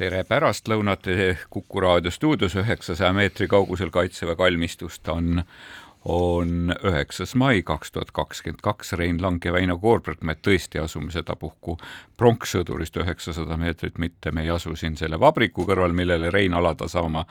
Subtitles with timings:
[0.00, 1.10] tere pärastlõunat.
[1.52, 5.44] Kuku raadio stuudios üheksasaja meetri kaugusel Kaitseväe kalmistust on
[6.08, 11.12] on üheksas mai kaks tuhat kakskümmend kaks, Rein Lang ja Väino Koorberg, me tõesti asume
[11.12, 11.74] sedapuhku
[12.16, 14.32] pronkssõdurist üheksasada meetrit, mitte.
[14.32, 17.26] Me ei asu siin selle vabriku kõrval, millele Rein Alatasa oma,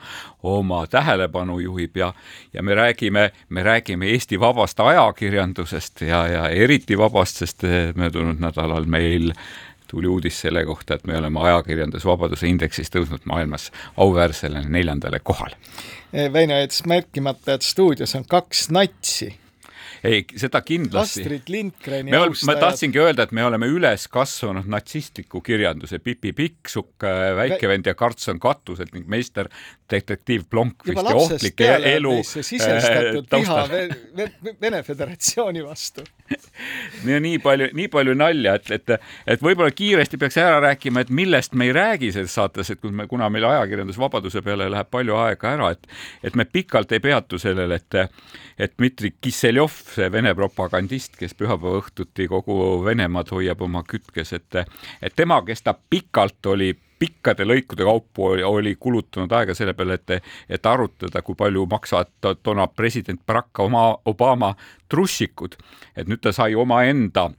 [0.46, 2.12] oma tähelepanu juhib ja
[2.54, 7.66] ja me räägime, me räägime Eesti vabast ajakirjandusest ja, ja eriti vabast, sest
[7.98, 9.32] möödunud nädalal meil
[9.90, 15.56] tuli uudis selle kohta, et me oleme ajakirjandusvabaduse indeksis tõusnud maailmas auväärsele neljandale kohale.
[16.32, 19.34] Väino jättis märkimata, et stuudios on kaks natsi
[20.04, 21.24] ei, seda kindlasti.
[21.24, 22.46] Astrid Lindgreni austajad.
[22.48, 28.40] ma tahtsingi öelda, et me oleme üles kasvanud natsistliku kirjanduse Pipi Pikksukk, Väikevend ja Karlsson
[28.40, 29.50] katused ning meister
[29.90, 32.16] detektiiv Blomqvist ja ohtlik elu.
[32.24, 33.66] sisestatud viha
[34.60, 36.04] Vene Föderatsiooni vastu
[37.12, 38.92] ja nii palju, nii palju nalja, et, et,
[39.34, 43.06] et võib-olla kiiresti peaks ära rääkima, et millest me ei räägi selles saates, et me,
[43.10, 45.90] kuna meil ajakirjandusvabaduse peale läheb palju aega ära, et,
[46.22, 47.98] et me pikalt ei peatu sellel, et,
[48.58, 54.62] et Dmitri Kisseljov, see Vene propagandist, kes pühapäeva õhtuti kogu Venemaad hoiab oma kütkes, et,
[55.02, 59.96] et tema, kes ta pikalt oli pikkade lõikude kaupu oli, oli kulutanud aega selle peale,
[59.96, 63.62] et, et arutada, kui palju maksavad toona president Barack
[64.04, 64.54] Obama
[64.88, 65.56] trussikud.
[65.96, 67.30] et nüüd ta sai omaenda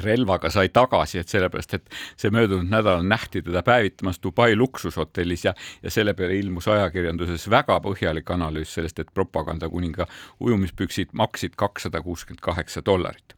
[0.00, 5.54] relvaga sai tagasi, et sellepärast, et see möödunud nädalal nähti teda päevitamas Dubai luksushotellis ja,
[5.82, 10.06] ja selle peale ilmus ajakirjanduses väga põhjalik analüüs sellest, et propagandakuninga
[10.40, 13.36] ujumispüksid maksid kakssada kuuskümmend kaheksa dollarit.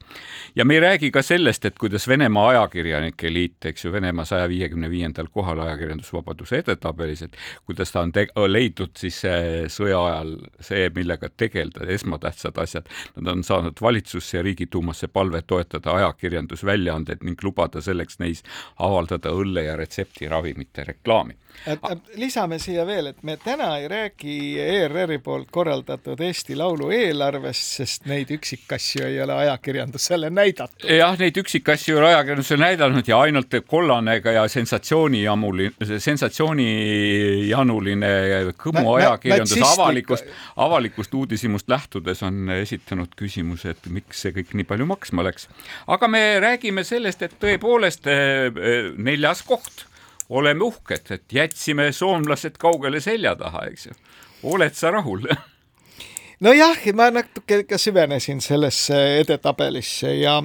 [0.54, 4.48] ja me ei räägi ka sellest, et kuidas Venemaa Ajakirjanike Liit, eks ju, Venemaa saja
[4.48, 8.12] viiekümne viiendal kohal ajakirjandusvabaduse edetabelis, et kuidas ta on
[8.46, 9.22] leidnud siis
[9.68, 12.88] sõja ajal see, millega tegeleda, esmatähtsad asjad.
[13.16, 18.42] Nad on saanud valitsusse ja Riigiduumasse palve toetada ajakirjandust ajakirjandusväljaanded ning lubada selleks neis
[18.78, 21.34] avaldada õlle ja retseptiravimite reklaami.
[22.16, 28.06] lisame siia veel, et me täna ei räägi ERR-i poolt korraldatud Eesti Laulu eelarvest, sest
[28.06, 30.90] neid üksikasju ei ole ajakirjandusele näidatud.
[30.90, 38.14] jah, neid üksikasju ei ole ajakirjandusele näidanud ja ainult kollane ja sensatsioonijamuline, sensatsioonijanuline
[38.64, 40.24] Kõmu ajakirjandus avalikust,
[40.56, 45.48] avalikust uudishimust lähtudes on esitanud küsimuse, et miks see kõik nii palju maksma läks.
[45.86, 49.86] aga me räägime sellest, et tõepoolest eh, eh, neljas koht,
[50.28, 53.96] oleme uhked, et jätsime soomlased kaugele selja taha, eks ju.
[54.54, 55.26] oled sa rahul?
[56.44, 60.42] nojah, ma natuke ka süvenesin sellesse edetabelisse ja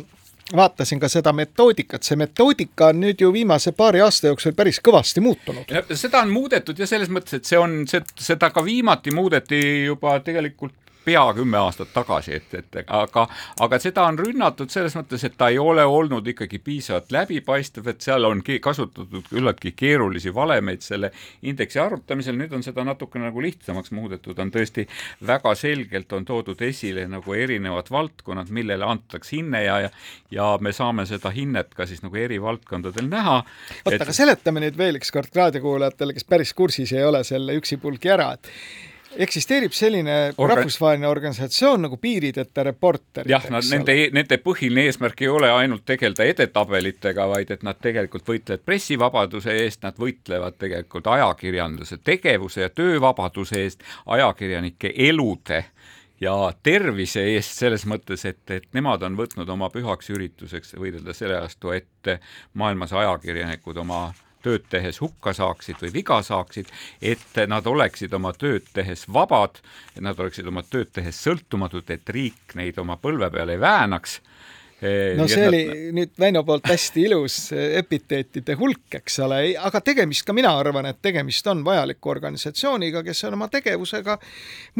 [0.56, 5.22] vaatasin ka seda metoodikat, see metoodika on nüüd ju viimase paari aasta jooksul päris kõvasti
[5.22, 5.74] muutunud.
[5.94, 7.84] seda on muudetud ja selles mõttes, et see on,
[8.20, 13.26] seda ka viimati muudeti juba tegelikult pea kümme aastat tagasi, et, et aga,
[13.60, 18.02] aga seda on rünnatud selles mõttes, et ta ei ole olnud ikkagi piisavalt läbipaistev, et
[18.06, 21.12] seal on kasutatud küllaltki keerulisi valemeid selle
[21.42, 24.88] indeksi arvutamisel, nüüd on seda natuke nagu lihtsamaks muudetud, on tõesti
[25.28, 29.92] väga selgelt on toodud esile nagu erinevad valdkonnad, millele antakse hinne ja, ja
[30.31, 33.40] ja me saame seda hinnet ka siis nagu eri valdkondadel näha.
[33.86, 38.14] oota et..., aga seletame nüüd veel ükskord raadiokuulajatele, kes päris kursis ei ole selle üksipulgi
[38.14, 38.52] ära, et
[39.18, 40.58] eksisteerib selline Organ...
[40.58, 43.30] rahvusvaheline organisatsioon nagu Piirideta Reporterid.
[43.30, 47.80] jah, nad, nende, e-, nende põhiline eesmärk ei ole ainult tegeleda edetabelitega, vaid et nad
[47.81, 55.64] tegelikult võitlevad pressivabaduse eest, nad võitlevad tegelikult ajakirjanduse tegevuse ja töövabaduse eest, ajakirjanike elude
[56.22, 61.40] ja tervise eest selles mõttes, et, et nemad on võtnud oma pühaks ürituseks võidelda selle
[61.40, 62.18] vastu, et
[62.59, 68.34] maailmas ajakirjanikud oma äh, tööd tehes hukka saaksid või viga saaksid, et nad oleksid oma
[68.34, 69.60] tööd tehes vabad,
[69.96, 74.19] et nad oleksid oma tööd tehes sõltumatud, et riik neid oma põlve peal ei väänaks
[75.18, 75.62] no see oli
[75.96, 81.02] nüüd Väino poolt hästi ilus epiteetide hulk, eks ole, aga tegemist ka mina arvan, et
[81.04, 84.18] tegemist on vajaliku organisatsiooniga, kes on oma tegevusega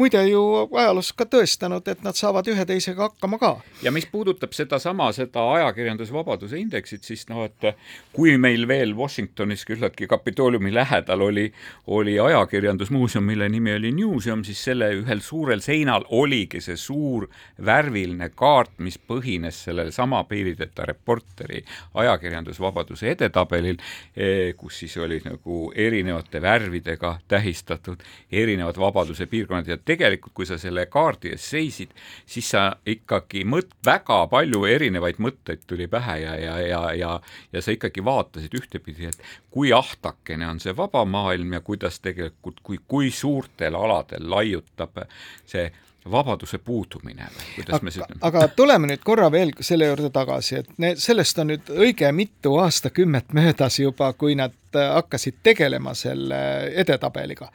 [0.00, 3.52] muide ju ajaloos ka tõestanud, et nad saavad ühe teisega hakkama ka.
[3.82, 7.70] ja mis puudutab sedasama, seda ajakirjandusvabaduse indeksit, siis noh, et
[8.16, 11.46] kui meil veel Washingtonis küllaltki Kapitooliumi lähedal oli,
[11.86, 17.28] oli ajakirjandusmuuseum, mille nimi oli Newseum, siis selle ühel suurel seinal oligi see suur
[17.66, 21.64] värviline kaart, mis põhines sellel sellesama piirideta reporteri
[21.94, 23.76] ajakirjandusvabaduse edetabelil,
[24.16, 28.02] eh, kus siis oli nagu erinevate värvidega tähistatud
[28.32, 29.68] erinevad vabaduse piirkonnad.
[29.68, 31.90] Ja tegelikult, kui sa selle kaardi ees seisid,
[32.26, 37.20] siis sa ikkagi mõt-, väga palju erinevaid mõtteid tuli pähe ja, ja, ja, ja
[37.52, 39.18] ja sa ikkagi vaatasid ühtepidi, et
[39.50, 45.04] kui ahtakene on see vaba maailm ja kuidas tegelikult, kui, kui suurtel aladel laiutab
[45.46, 45.70] see
[46.10, 50.74] vabaduse puudumine või kuidas me siis aga tuleme nüüd korra veel selle juurde tagasi, et
[50.82, 56.40] ne, sellest on nüüd õige mitu aastakümmet möödas juba, kui nad hakkasid tegelema selle
[56.82, 57.50] edetabeliga,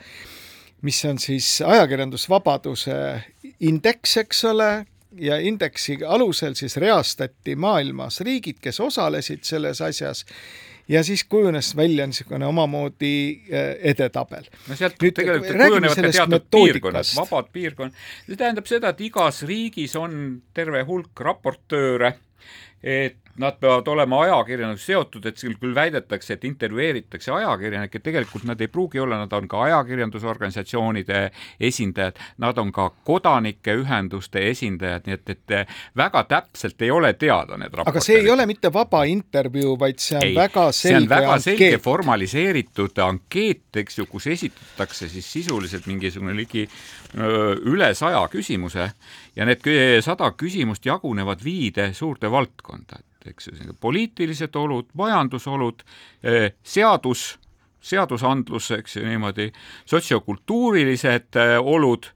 [0.85, 2.97] mis on siis ajakirjandusvabaduse
[3.59, 4.71] indeks, eks ole,
[5.19, 10.25] ja indeksi alusel siis reastati maailmas riigid, kes osalesid selles asjas
[10.87, 14.49] ja siis kujunes välja niisugune omamoodi äh, edetabel.
[14.69, 18.03] no sealt Nüüd, tegelikult kujunevad ka teatud piirkonnad, vabad piirkonnad.
[18.27, 22.15] see tähendab seda, et igas riigis on terve hulk raportööre,
[22.85, 28.61] et nad peavad olema ajakirjandusega seotud, et siin küll väidetakse, et intervjueeritakse ajakirjanikke, tegelikult nad
[28.63, 31.21] ei pruugi olla, nad on ka ajakirjandusorganisatsioonide
[31.59, 37.75] esindajad, nad on ka kodanikeühenduste esindajad, nii et, et väga täpselt ei ole teada need
[37.75, 37.91] raportid.
[37.91, 41.09] aga see ei ole mitte vaba intervjuu, vaid see on ei, väga selge see on
[41.11, 41.49] väga ankeet.
[41.49, 46.69] selge formaliseeritud ankeet, eks ju, kus esitatakse siis sisuliselt mingisugune ligi
[47.15, 48.89] üle saja küsimuse
[49.35, 49.65] ja need
[50.01, 55.83] sada küsimust jagunevad viide suurde valdkonda eks ju, poliitilised olud, majandusolud,
[56.23, 57.35] eh, seadus,
[57.85, 59.49] seadusandlus, eks ju niimoodi,
[59.89, 62.07] sotsiokultuurilised eh, olud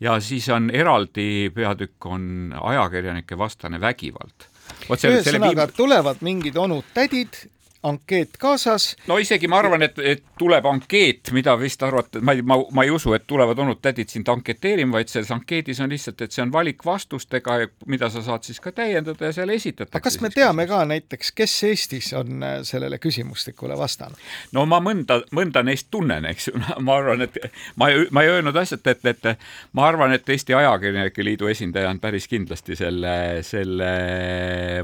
[0.00, 4.50] ja siis on eraldi peatükk on ajakirjanike vastane vägivald.
[4.88, 5.76] ühesõnaga viim...
[5.76, 7.44] tulevad mingid onud-tädid
[7.84, 8.96] ankeet kaasas.
[9.06, 12.84] no isegi ma arvan, et, et tuleb ankeet, mida vist arvata, ma ei, ma, ma
[12.86, 16.52] ei usu, et tulevad onud-tädid sind anketeerima, vaid selles ankeedis on lihtsalt, et see on
[16.52, 17.58] valik vastustega,
[17.90, 19.98] mida sa saad siis ka täiendada ja seal esitatakse.
[19.98, 24.20] aga kas me teame ka näiteks, kes Eestis on äh, sellele küsimustikule vastanud?
[24.56, 26.56] no ma mõnda, mõnda neist tunnen, eks ju,
[26.86, 27.38] ma arvan, et
[27.80, 29.30] ma ei, ma ei öelnud asjalt, et, et
[29.76, 33.14] ma arvan, et Eesti Ajakirjanike Liidu esindaja on päris kindlasti selle,
[33.46, 33.92] selle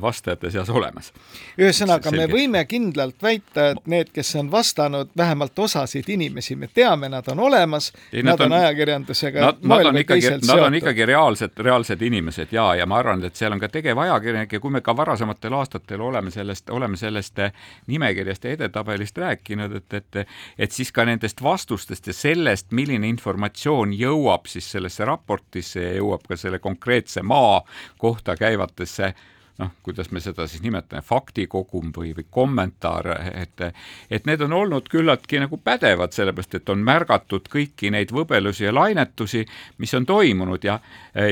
[0.02, 1.12] vastajate seas olemas.
[1.58, 6.56] ühesõnaga, me võime kindlasti kindlalt väita, et need, kes on vastanud, vähemalt osasid inimesi.
[6.56, 10.74] Me teame, nad on olemas, nad, nad on ajakirjandusega nad, nad on ikkagi, nad on
[10.74, 14.74] ikkagi reaalsed, reaalsed inimesed ja, ja ma arvan, et seal on ka tegevajakirjanik ja kui
[14.74, 17.38] me ka varasematel aastatel oleme sellest, oleme sellest
[17.86, 20.20] nimekirjast ja edetabelist rääkinud, et, et
[20.58, 26.26] et siis ka nendest vastustest ja sellest, milline informatsioon jõuab siis sellesse raportisse ja jõuab
[26.28, 27.60] ka selle konkreetse maa
[27.98, 29.14] kohta käivatesse
[29.60, 33.64] noh, kuidas me seda siis nimetame, faktikogum või, või kommentaar, et
[34.10, 38.74] et need on olnud küllaltki nagu pädevad, sellepärast et on märgatud kõiki neid võbelusi ja
[38.74, 39.44] lainetusi,
[39.78, 40.78] mis on toimunud ja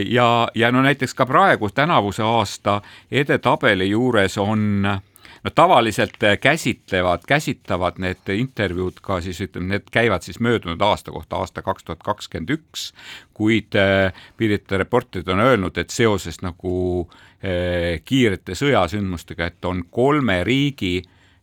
[0.06, 2.80] ja, ja no näiteks ka praegu tänavuse aasta
[3.10, 4.84] edetabeli juures on
[5.44, 11.42] no tavaliselt käsitlevad, käsitlevad need intervjuud ka siis ütleme, need käivad siis möödunud aasta kohta,
[11.42, 12.92] aasta kaks tuhat kakskümmend üks,
[13.34, 13.76] kuid
[14.36, 17.08] Pirita reporterid on öelnud, et seoses nagu
[17.38, 20.96] Eh, kiirete sõjasündmustega, et on kolme riigi,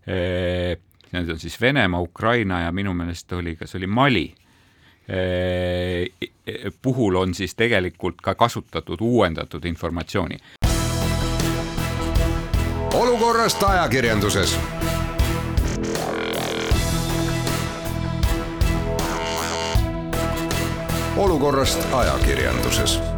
[0.03, 0.75] eh,
[1.13, 4.25] need on siis Venemaa, Ukraina ja minu meelest oli, kas oli Mali,
[5.07, 6.09] eh,
[6.81, 10.35] puhul on siis tegelikult ka kasutatud uuendatud informatsiooni.
[13.35, 14.57] Olukorrast ajakirjanduses.
[21.17, 23.14] Olukorrast ajakirjanduses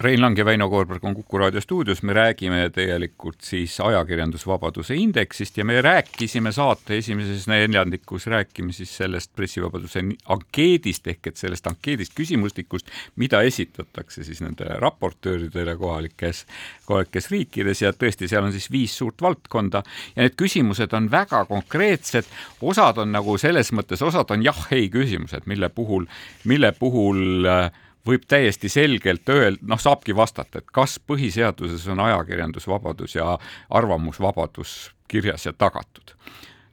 [0.00, 5.58] Rein Lang ja Väino Koorberg on Kuku raadio stuudios, me räägime tegelikult siis ajakirjandusvabaduse indeksist
[5.60, 10.00] ja me rääkisime saate esimeses neljandikus, räägime siis sellest pressivabaduse
[10.32, 12.88] ankeedist ehk et sellest ankeedist küsimustikust,
[13.20, 16.46] mida esitatakse siis nendele raportööridele kohalikes,
[16.88, 17.84] kohalikes riikides.
[17.84, 19.84] Ja tõesti, seal on siis viis suurt valdkonda.
[20.16, 22.32] Ja need küsimused on väga konkreetsed,
[22.72, 26.08] osad on nagu selles mõttes, osad on jah-ei küsimused, mille puhul,
[26.48, 27.68] mille puhul äh,
[28.06, 33.34] võib täiesti selgelt öelda, noh, saabki vastata, et kas põhiseaduses on ajakirjandusvabadus ja
[33.70, 36.14] arvamusvabadus kirjas ja tagatud.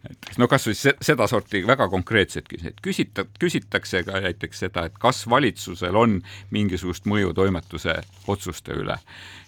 [0.07, 5.97] Et no kasvõi sedasorti väga konkreetsed küsimused, küsita-, küsitakse ka näiteks seda, et kas valitsusel
[5.99, 6.21] on
[6.53, 7.97] mingisugust mõju toimetuse
[8.31, 8.95] otsuste üle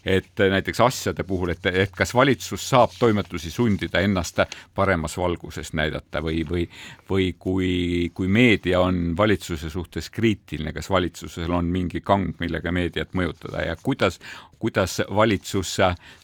[0.06, 4.40] et näiteks asjade puhul, et, et kas valitsus saab toimetusi sundida ennast
[4.76, 6.66] paremas valguses näidata või, või,
[7.10, 13.14] või kui, kui meedia on valitsuse suhtes kriitiline, kas valitsusel on mingi kang, millega meediat
[13.18, 14.20] mõjutada ja kuidas,
[14.60, 15.76] kuidas valitsus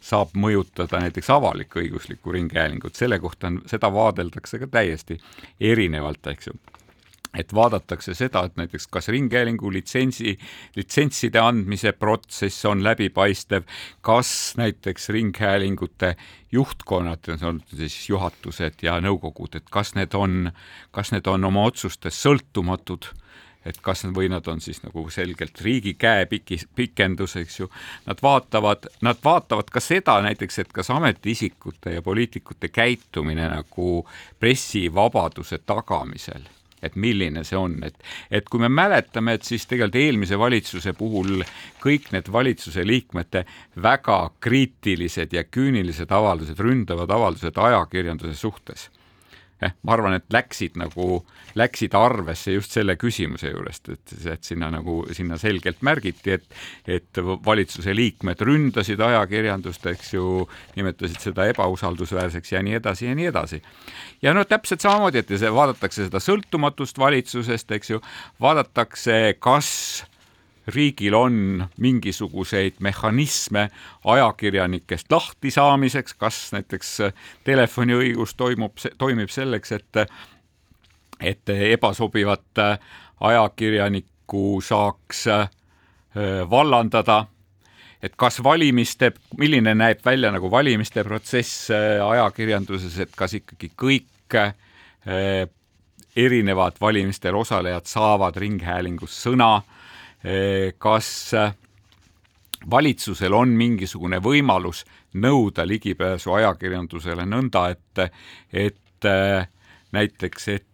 [0.02, 5.20] saab mõjutada näiteks avalik-õiguslikku ringhäälingut, selle kohta on, seda vaadeldakse ka täiesti
[5.60, 6.60] erinevalt, eks ju
[7.38, 10.38] et vaadatakse seda, et näiteks kas ringhäälingu litsentsi,
[10.76, 13.68] litsentside andmise protsess on läbipaistev,
[14.02, 16.16] kas näiteks ringhäälingute
[16.52, 20.52] juhtkonnad, on siis juhatused ja nõukogud, et kas need on,
[20.92, 23.12] kas need on oma otsustes sõltumatud
[23.66, 27.70] et kas nad või nad on siis nagu selgelt riigi käepiki, pikendus, eks ju,
[28.06, 34.04] nad vaatavad, nad vaatavad ka seda näiteks, et kas ametiisikute ja poliitikute käitumine nagu
[34.40, 36.46] pressivabaduse tagamisel
[36.86, 37.96] et milline see on, et,
[38.32, 41.44] et kui me mäletame, et siis tegelikult eelmise valitsuse puhul
[41.84, 43.46] kõik need valitsuse liikmete
[43.82, 48.90] väga kriitilised ja küünilised avaldused, ründavad avaldused ajakirjanduse suhtes
[49.62, 51.20] eh, ma arvan, et läksid nagu,
[51.56, 56.46] läksid arvesse just selle küsimuse juurest, et, et sinna nagu, sinna selgelt märgiti, et
[56.86, 60.26] et valitsuse liikmed ründasid ajakirjandust, eks ju,
[60.76, 63.62] nimetasid seda ebausaldusväärseks ja nii edasi ja nii edasi.
[64.22, 68.02] ja no täpselt samamoodi, et see, vaadatakse seda sõltumatust valitsusest, eks ju,
[68.42, 69.72] vaadatakse, kas
[70.68, 73.70] riigil on mingisuguseid mehhanisme
[74.04, 76.98] ajakirjanikest lahti saamiseks, kas näiteks
[77.44, 80.06] telefoniõigus toimub, toimib selleks, et
[81.24, 82.60] et ebasobivat
[83.20, 85.50] ajakirjanikku saaks äh,
[86.50, 87.26] vallandada,
[88.04, 94.36] et kas valimiste, milline näeb välja nagu valimiste protsess äh, ajakirjanduses, et kas ikkagi kõik
[94.36, 94.54] äh,
[96.16, 99.62] erinevad valimistel osalejad saavad ringhäälingus sõna
[100.82, 101.52] kas eh,
[102.72, 104.86] valitsusel on mingisugune võimalus
[105.22, 108.16] nõuda ligipääsu ajakirjandusele nõnda, et,
[108.54, 109.48] et eh,
[109.96, 110.66] näiteks, et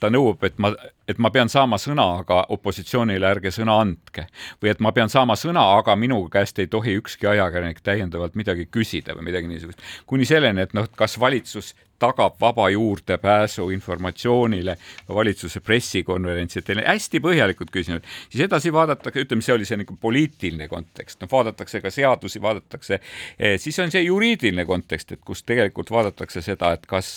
[0.00, 0.70] ta nõuab, et ma,
[1.10, 4.26] et ma pean saama sõna, aga opositsioonile ärge sõna andke.
[4.62, 8.68] või et ma pean saama sõna, aga minu käest ei tohi ükski ajakirjanik täiendavalt midagi
[8.70, 9.80] küsida või midagi niisugust.
[10.06, 14.76] kuni selleni, et noh, kas valitsus tagab vaba juurdepääsu informatsioonile,
[15.08, 18.06] valitsuse pressikonverentsidele, hästi põhjalikud küsimused.
[18.28, 23.00] siis edasi vaadatakse, ütleme, see oli see nagu poliitiline kontekst, noh, vaadatakse ka seadusi, vaadatakse,
[23.38, 27.12] eh, siis on see juriidiline kontekst, et kus tegelikult vaadatakse seda, et kas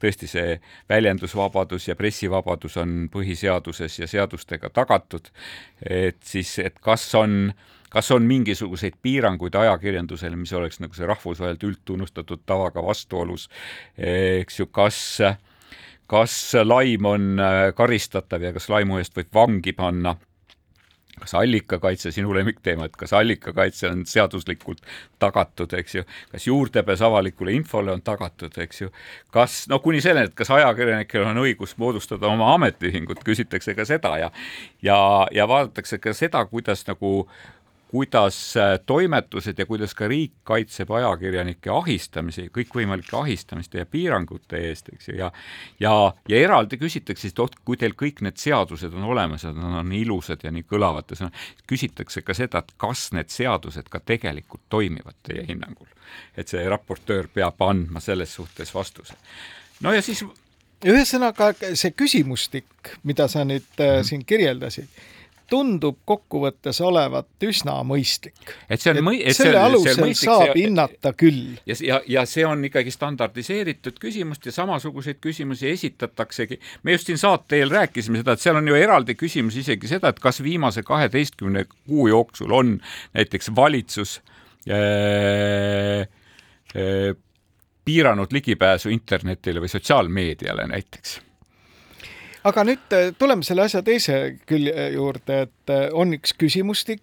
[0.00, 5.32] tõesti see väljendusvabadus ja pressivabadus on põhiseaduses ja seadustega tagatud,
[5.82, 7.52] et siis, et kas on
[7.90, 13.48] kas on mingisuguseid piiranguid ajakirjandusele, mis oleks nagu see rahvusvaheliselt üldtunnustatud tavaga vastuolus,
[13.98, 14.98] eks ju, kas
[16.08, 20.16] kas laim on äh, karistatav ja kas laimu eest võib vangi panna?
[21.18, 24.84] Kas allikakaitse, sinu lemmikteema, et kas allikakaitse on seaduslikult
[25.18, 28.92] tagatud, eks ju, kas juurdepääs avalikule infole on tagatud, eks ju,
[29.34, 34.14] kas no kuni selleni, et kas ajakirjanikel on õigus moodustada oma ametiühingut, küsitakse ka seda
[34.22, 34.30] ja
[34.78, 35.00] ja,
[35.34, 37.57] ja vaadatakse ka seda, kuidas nagu äh,
[37.88, 44.90] kuidas äh, toimetused ja kuidas ka riik kaitseb ajakirjanike ahistamise, kõikvõimalike ahistamiste ja piirangute eest,
[44.92, 45.30] eks ju, ja
[45.80, 45.92] ja,
[46.28, 49.92] ja eraldi küsitakse et oot, kui teil kõik need seadused on olemas ja nad on
[49.96, 51.30] ilusad ja nii kõlavad ja
[51.68, 55.88] küsitakse ka seda, et kas need seadused ka tegelikult toimivad teie hinnangul.
[56.36, 59.14] et see raportöör peab andma selles suhtes vastuse.
[59.80, 60.24] no ja siis
[60.84, 64.04] ühesõnaga see küsimustik, mida sa nüüd mm -hmm.
[64.04, 64.88] siin kirjeldasid
[65.50, 68.52] tundub kokkuvõttes olevat üsna mõistlik.
[68.68, 71.58] et see on mõi-, et selle alusel mõistlik, saab see, hinnata küll.
[71.68, 76.60] ja, ja, ja see on ikkagi standardiseeritud küsimust ja samasuguseid küsimusi esitataksegi.
[76.82, 80.12] me just siin saate eel rääkisime seda, et seal on ju eraldi küsimus isegi seda,
[80.12, 82.76] et kas viimase kaheteistkümne kuu jooksul on
[83.16, 84.18] näiteks valitsus
[84.68, 86.04] äh,
[86.76, 87.14] äh,
[87.88, 91.27] piiranud ligipääsu internetile või sotsiaalmeediale näiteks
[92.48, 97.02] aga nüüd äh, tuleme selle asja teise külje juurde, et äh, on üks küsimustik,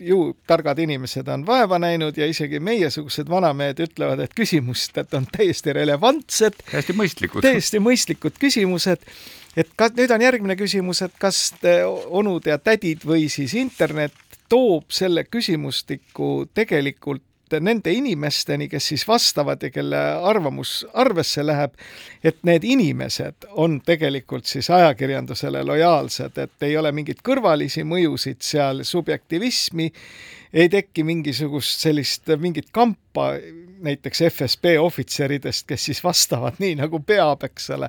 [0.00, 5.74] ju targad inimesed on vaeva näinud ja isegi meiesugused vanamehed ütlevad, et küsimused on täiesti
[5.76, 6.60] relevantsed.
[6.70, 7.44] täiesti mõistlikud.
[7.44, 9.02] täiesti mõistlikud küsimused.
[9.56, 11.50] et kas, nüüd on järgmine küsimus, et kas
[12.06, 14.14] onud ja tädid või siis internet
[14.48, 17.24] toob selle küsimustiku tegelikult
[17.60, 19.98] nende inimesteni, kes siis vastavad ja kelle
[20.30, 21.74] arvamus arvesse läheb,
[22.24, 28.82] et need inimesed on tegelikult siis ajakirjandusele lojaalsed, et ei ole mingeid kõrvalisi mõjusid seal,
[28.84, 29.90] subjektivismi,
[30.52, 33.34] ei teki mingisugust sellist mingit kampa
[33.82, 37.88] näiteks FSB ohvitseridest, kes siis vastavad nii, nagu peab, eks ole.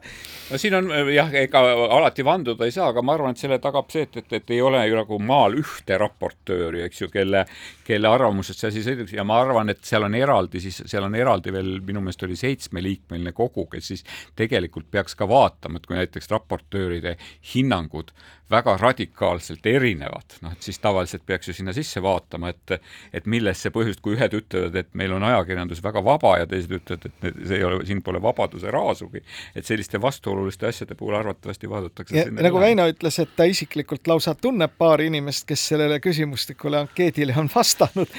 [0.51, 1.61] no siin on jah, ega
[1.97, 4.61] alati vanduda ei saa, aga ma arvan, et selle tagab see, et, et, et ei
[4.61, 7.45] ole ju nagu maal ühte raportööri, eks ju, kelle,
[7.87, 11.15] kelle arvamusest see asi sõiduks ja ma arvan, et seal on eraldi siis, seal on
[11.15, 14.05] eraldi veel, minu meelest oli seitsmeliikmeline kogu, kes siis
[14.37, 17.17] tegelikult peaks ka vaatama, et kui näiteks raportööride
[17.53, 18.13] hinnangud
[18.51, 22.77] väga radikaalselt erinevad, noh et siis tavaliselt peaks ju sinna sisse vaatama, et
[23.13, 26.71] et milles see põhjus, kui ühed ütlevad, et meil on ajakirjandus väga vaba ja teised
[26.79, 29.23] ütlevad, et see ei ole, siin pole vabaduse raasugi,
[29.55, 34.77] et selliste vastuoluliste asjade puhul arvatavasti vaadatakse nagu Väino ütles, et ta isiklikult lausa tunneb
[34.77, 38.13] paari inimest, kes sellele küsimustikule ankeedile on vastanud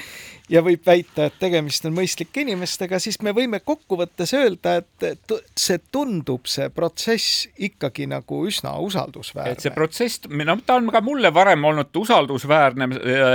[0.49, 5.79] ja võib väita, et tegemist on mõistlike inimestega, siis me võime kokkuvõttes öelda, et see
[5.91, 9.53] tundub, see protsess ikkagi nagu üsna usaldusväärne.
[9.53, 12.89] et see protsess, no ta on ka mulle varem olnud usaldusväärne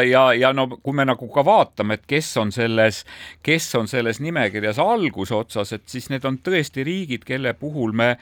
[0.09, 3.05] ja, ja, no kui me nagu ka vaatame, et kes on selles,
[3.43, 8.15] kes on selles nimekirjas algusotsas, et siis need on tõesti riigid, kelle puhul me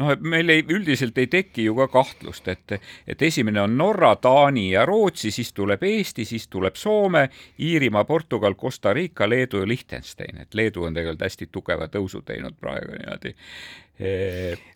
[0.00, 4.14] noh, et meil ei, üldiselt ei teki ju ka kahtlust, et, et esimene on Norra,
[4.16, 7.28] Taani ja Rootsi, siis tuleb Eesti, siis tuleb Soome,
[7.60, 12.58] Iirimaa, Portugal, Costa Rica, Leedu ja Liechtenstein, et Leedu on tegelikult hästi tugeva tõusu teinud
[12.60, 13.34] praegu niimoodi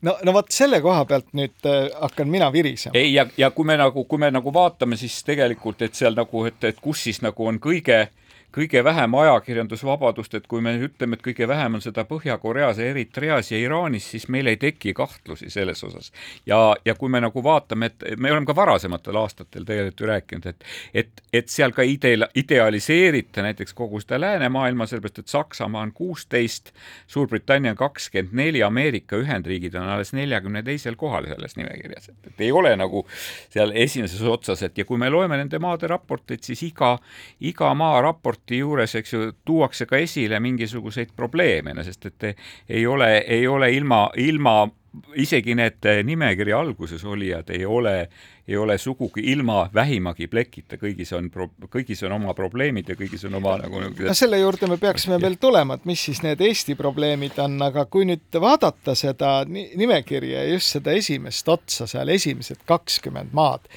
[0.07, 2.95] no, no vot selle koha pealt nüüd äh, hakkan mina virisema.
[2.95, 6.45] ei, ja, ja kui me nagu, kui me nagu vaatame, siis tegelikult, et seal nagu,
[6.47, 11.19] et, et kus siis nagu on kõige äh, kõige vähem ajakirjandusvabadust, et kui me ütleme,
[11.19, 15.85] et kõige vähem on seda Põhja-Koreas, Eritreas ja Iraanis, siis meil ei teki kahtlusi selles
[15.85, 16.13] osas.
[16.47, 20.47] ja, ja kui me nagu vaatame, et me oleme ka varasematel aastatel tegelikult ju rääkinud,
[20.47, 20.65] et
[20.95, 26.73] et, et seal ka ide-, idealiseerita näiteks kogu seda läänemaailma, sellepärast et Saksamaa on kuusteist,
[27.07, 32.41] Suurbritannia on kakskümmend neli, Ameerika Ühendriigid on alles neljakümne teisel kohal selles nimekirjas, et, et
[32.49, 33.05] ei ole nagu
[33.53, 36.97] seal esimeses otsas, et ja kui me loeme nende maade raporteid, siis iga,
[37.41, 42.37] iga maa raport raporti juures, eks ju, tuuakse ka esile mingisuguseid probleeme, sest et
[42.69, 44.69] ei ole, ei ole ilma, ilma
[45.17, 48.09] isegi need nimekirja alguses olijad ei ole,
[48.49, 51.29] ei ole sugugi ilma vähimagi plekita, kõigis on,
[51.69, 55.37] kõigis on oma probleemid ja kõigis on oma nagu no selle juurde me peaksime veel
[55.39, 60.55] tulema, et mis siis need Eesti probleemid on, aga kui nüüd vaadata seda nimekirja ja
[60.55, 63.69] just seda esimest otsa seal, esimesed kakskümmend maad,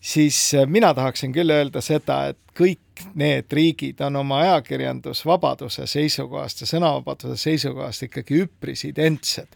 [0.00, 2.83] siis mina tahaksin küll öelda seda, et kõik
[3.14, 9.48] need riigid on oma ajakirjandusvabaduse seisukohast ja sõnavabaduse seisukohast ikkagi üpris identsed.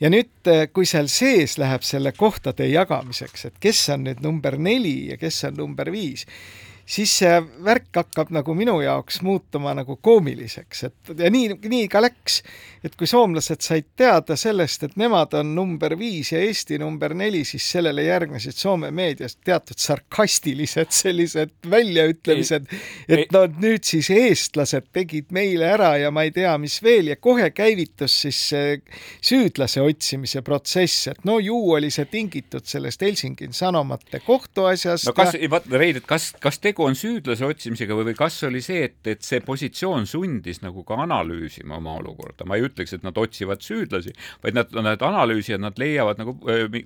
[0.00, 5.10] ja nüüd, kui seal sees läheb selle kohtade jagamiseks, et kes on nüüd number neli
[5.10, 6.26] ja kes on number viis,
[6.88, 12.00] siis see värk hakkab nagu minu jaoks muutuma nagu koomiliseks, et ja nii, nii ka
[12.02, 12.42] läks.
[12.84, 17.42] et kui soomlased said teada sellest, et nemad on number viis ja Eesti number neli,
[17.44, 22.68] siis sellele järgnesid Soome meedias teatud sarkastilised sellised väljaütlemised,
[23.08, 27.18] et no nüüd siis eestlased tegid meile ära ja ma ei tea, mis veel ja
[27.20, 28.40] kohe käivitus siis
[29.20, 35.10] süüdlase otsimise protsess, et no ju oli see tingitud sellest Helsingin Sanomate kohtuasjast.
[35.10, 38.16] no kas ja..., vaata Rein, et kas, kas tegu tegu on süüdlase otsimisega või, või
[38.18, 42.66] kas oli see, et, et see positsioon sundis nagu ka analüüsima oma olukorda, ma ei
[42.68, 44.14] ütleks, et nad otsivad süüdlasi,
[44.44, 46.36] vaid nad, nad analüüsivad, nad leiavad nagu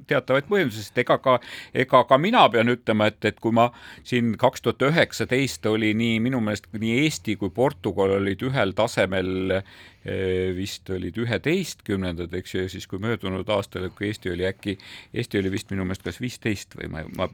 [0.08, 1.38] teatavaid põhjendusi, sest ega ka,
[1.74, 3.68] ega ka mina pean ütlema, et, et kui ma
[4.08, 9.60] siin kaks tuhat üheksateist oli nii minu meelest nii Eesti kui Portugal olid ühel tasemel
[10.56, 14.76] vist olid üheteistkümnendad, eks ju, ja siis kui möödunud aastal, kui Eesti oli äkki,
[15.14, 17.28] Eesti oli vist minu meelest kas viisteist või ma, ma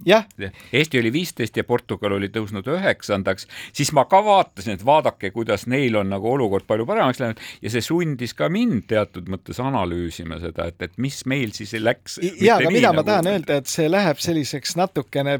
[0.73, 5.65] Eesti oli viisteist ja Portugal oli tõusnud üheksandaks, siis ma ka vaatasin, et vaadake, kuidas
[5.71, 10.41] neil on nagu olukord palju paremaks läinud ja see sundis ka mind teatud mõttes analüüsima
[10.43, 12.19] seda, et, et mis meil siis läks.
[12.41, 13.01] ja, aga mida nagu...
[13.01, 15.39] ma tahan öelda, et see läheb selliseks natukene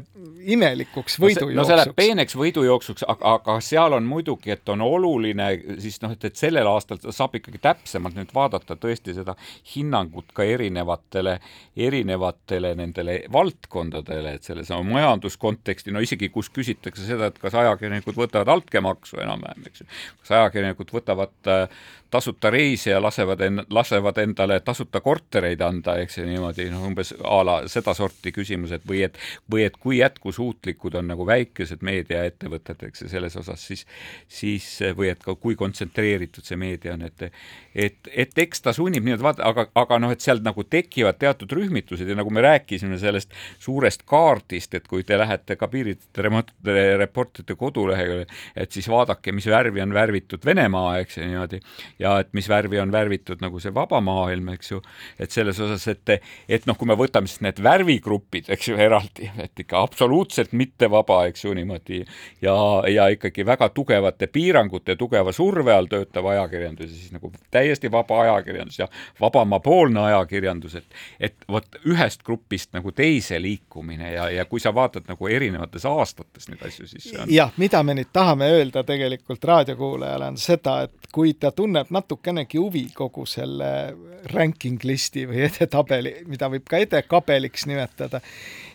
[0.49, 1.57] imelikuks võidujooksuks.
[1.57, 5.49] no see läheb peeneks võidujooksuks, aga, aga seal on muidugi, et on oluline
[5.83, 9.35] siis noh, et, et sellel aastal saab ikkagi täpsemalt nüüd vaadata tõesti seda
[9.73, 11.37] hinnangut ka erinevatele,
[11.77, 18.53] erinevatele nendele valdkondadele, et sellesama majanduskonteksti, no isegi kus küsitakse seda, et kas ajakirjanikud võtavad
[18.55, 19.89] altkäemaksu enam-vähem, eks ju,
[20.23, 26.17] kas ajakirjanikud võtavad äh, tasuta reise ja lasevad en-, lasevad endale tasuta kortereid anda, eks
[26.17, 29.17] ju niimoodi, noh umbes a la sedasorti küsimused või et,
[29.51, 33.85] või et kui jätkusuutlikud on nagu väikesed meediaettevõtted, eks ju, selles osas siis,
[34.27, 34.67] siis
[34.97, 37.29] või et ka kui kontsentreeritud see meedia on, et
[37.75, 41.19] et, et eks ta sunnib nii, et vaata, aga, aga noh, et sealt nagu tekivad
[41.21, 46.97] teatud rühmitused ja nagu me rääkisime sellest suurest kaardist, et kui te lähete ka piiritlejate
[46.99, 51.61] reporterite kodulehele, et siis vaadake, mis värvi on värvitud Venemaa, eks ju niimoodi
[51.99, 54.81] ja et mis värvi on värvitud nagu see vaba maailm, eks ju,
[55.19, 56.13] et selles osas, et,
[56.49, 61.25] et noh, kui me võtame siis need värvigrupid, eks ju, eraldi, et ikka absoluutselt mittevaba,
[61.29, 62.01] eks ju, niimoodi
[62.45, 62.55] ja,
[62.89, 68.21] ja ikkagi väga tugevate piirangute, tugeva surve all töötav ajakirjandus ja siis nagu täiesti vaba
[68.23, 68.87] ajakirjandus ja
[69.19, 75.09] vabamaapoolne ajakirjandus, et, et vot ühest grupist nagu teise liikumine ja, ja kui sa vaatad
[75.09, 77.27] nagu erinevates aastates neid asju, siis on...
[77.33, 82.05] jah, mida me nüüd tahame öelda tegelikult raadiokuulajale, on seda, et kui ta tunneb tunneb
[82.09, 83.95] natukenegi huvi kogu selle
[84.33, 88.21] ranking listi või edetabeli, mida võib ka edekabeliks nimetada,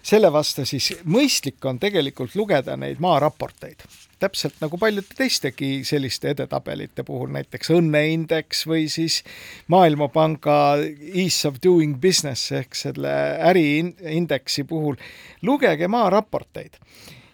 [0.02, 3.84] selle vastu siis mõistlik on tegelikult lugeda neid maaraporteid
[4.24, 9.22] täpselt nagu paljude teistegi selliste edetabelite puhul, näiteks õnneindeks või siis
[9.68, 10.78] Maailmapanga
[11.12, 13.12] Ease of Doing Business ehk selle
[13.50, 14.96] äriindeksi puhul.
[15.42, 16.78] lugege maaraporteid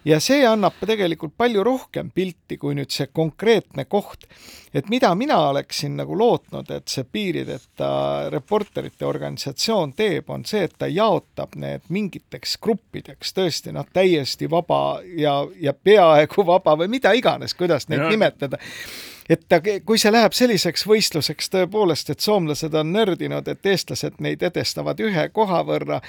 [0.05, 4.25] ja see annab tegelikult palju rohkem pilti kui nüüd see konkreetne koht.
[4.73, 10.77] et mida mina oleksin nagu lootnud, et see piirideta reporterite organisatsioon teeb, on see, et
[10.79, 17.11] ta jaotab need mingiteks gruppideks, tõesti noh, täiesti vaba ja, ja peaaegu vaba või mida
[17.11, 18.09] iganes, kuidas neid no.
[18.09, 18.61] nimetada
[19.29, 24.43] et ta, kui see läheb selliseks võistluseks tõepoolest, et soomlased on nördinud, et eestlased neid
[24.43, 26.01] edestavad ühe koha võrra,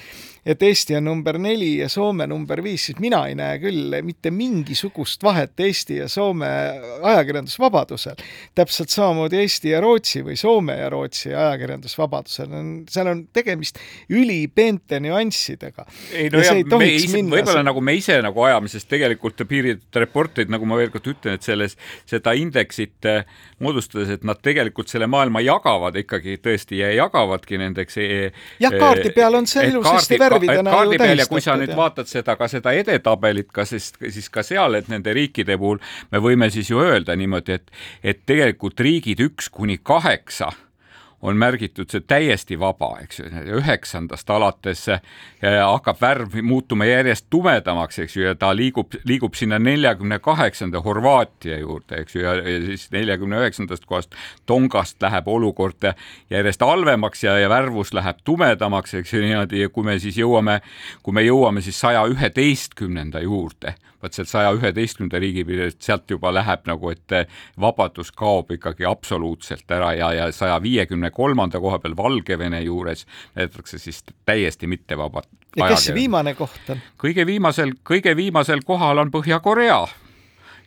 [0.47, 4.33] et Eesti on number neli ja Soome number viis, siis mina ei näe küll mitte
[4.35, 6.49] mingisugust vahet Eesti ja Soome
[7.03, 8.19] ajakirjandusvabadusel.
[8.55, 13.79] täpselt samamoodi Eesti ja Rootsi või Soome ja Rootsi ajakirjandusvabadusel on, seal on tegemist
[14.11, 15.87] ülipeente nüanssidega.
[16.13, 19.87] ei no ja, ja me ise, võib-olla nagu me ise nagu ajame, sest tegelikult piirid
[19.95, 23.12] reporterid, nagu ma veel kord ütlen, et selles, seda indeksit
[23.63, 28.09] moodustades, et nad tegelikult selle maailma jagavad ikkagi tõesti ja jagavadki nendeks e.
[28.63, 31.33] jah, kaardi peal on see ilusasti värvidena ju tähistatud.
[31.35, 35.15] kui sa nüüd vaatad seda, ka seda edetabelit, ka siis, siis ka seal, et nende
[35.17, 35.81] riikide puhul
[36.13, 37.73] me võime siis ju öelda niimoodi, et,
[38.03, 40.53] et tegelikult riigid üks kuni kaheksa
[41.23, 45.03] on märgitud see täiesti vaba, eks ju, üheksandast alates äh,
[45.43, 51.61] hakkab värv muutuma järjest tumedamaks, eks ju, ja ta liigub, liigub sinna neljakümne kaheksanda Horvaatia
[51.61, 52.35] juurde, eks ju, ja
[52.67, 55.93] siis neljakümne üheksandast kohast Tongast läheb olukord
[56.31, 60.59] järjest halvemaks ja, ja värvus läheb tumedamaks, eks ju, niimoodi ja kui me siis jõuame,
[61.03, 66.33] kui me jõuame siis saja üheteistkümnenda juurde, vot sealt saja üheteistkümnenda riigi piirist, sealt juba
[66.35, 67.17] läheb nagu, et
[67.61, 73.79] vabadus kaob ikkagi absoluutselt ära ja, ja saja viiekümne kolmanda koha peal Valgevene juures näidatakse
[73.79, 75.23] siis täiesti mittevaba.
[75.57, 76.81] ja kes see viimane koht on?
[76.99, 79.85] kõige viimasel, kõige viimasel kohal on Põhja-Korea,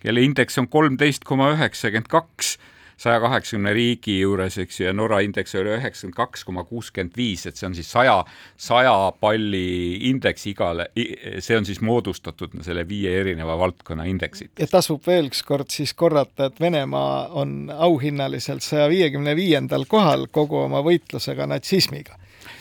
[0.03, 2.57] kelle indeks on kolmteist koma üheksakümmend kaks
[2.97, 7.45] saja kaheksakümne riigi juures, eks ju, ja Norra indeks oli üheksakümmend kaks koma kuuskümmend viis,
[7.49, 8.17] et see on siis saja,
[8.57, 10.89] saja palli indeks igale,
[11.39, 14.59] see on siis moodustatud selle viie erineva valdkonna indeksitest.
[14.59, 20.63] ja tasub veel ükskord siis korrata, et Venemaa on auhinnaliselt saja viiekümne viiendal kohal kogu
[20.65, 22.15] oma võitlusega natsismiga.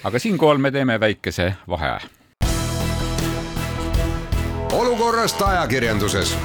[0.04, 2.00] aga siinkohal me teeme väikese vaheaja.
[4.74, 6.36] olukorrast ajakirjanduses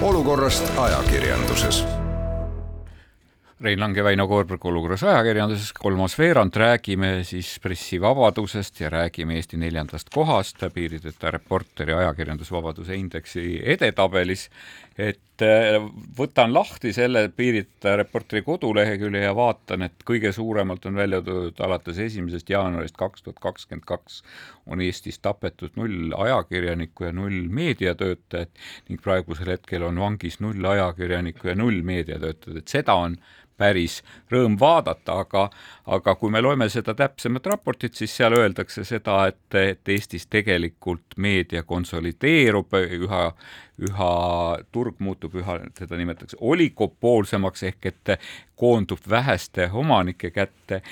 [0.00, 1.84] olukorrast ajakirjanduses.
[3.60, 9.60] Rein Lang ja Väino Koorberg olukorras ajakirjanduses, kolmas veerand, räägime siis pressivabadusest ja räägime Eesti
[9.60, 10.64] neljandast kohast.
[10.74, 14.48] Piirideta reporteri ajakirjandusvabaduse indeksi edetabelis
[15.00, 15.78] et äh,
[16.18, 21.98] võtan lahti selle Piirita Reporteri kodulehekülje ja vaatan, et kõige suuremalt on välja toodud alates
[22.04, 24.20] esimesest jaanuarist kaks tuhat kakskümmend kaks
[24.66, 31.52] on Eestis tapetud null ajakirjanikku ja null meediatöötajat ning praegusel hetkel on vangis null ajakirjanikku
[31.52, 33.16] ja null meediatöötajat, et seda on
[33.60, 34.00] päris
[34.32, 35.44] rõõm vaadata, aga,
[35.96, 41.18] aga kui me loeme seda täpsemat raportit, siis seal öeldakse seda, et, et Eestis tegelikult
[41.20, 43.24] meedia konsolideerub üha,
[43.88, 44.12] üha,
[44.72, 48.14] turg muutub üha, seda nimetatakse oligopoolsemaks ehk et
[48.60, 50.82] koondub väheste omanike kätte.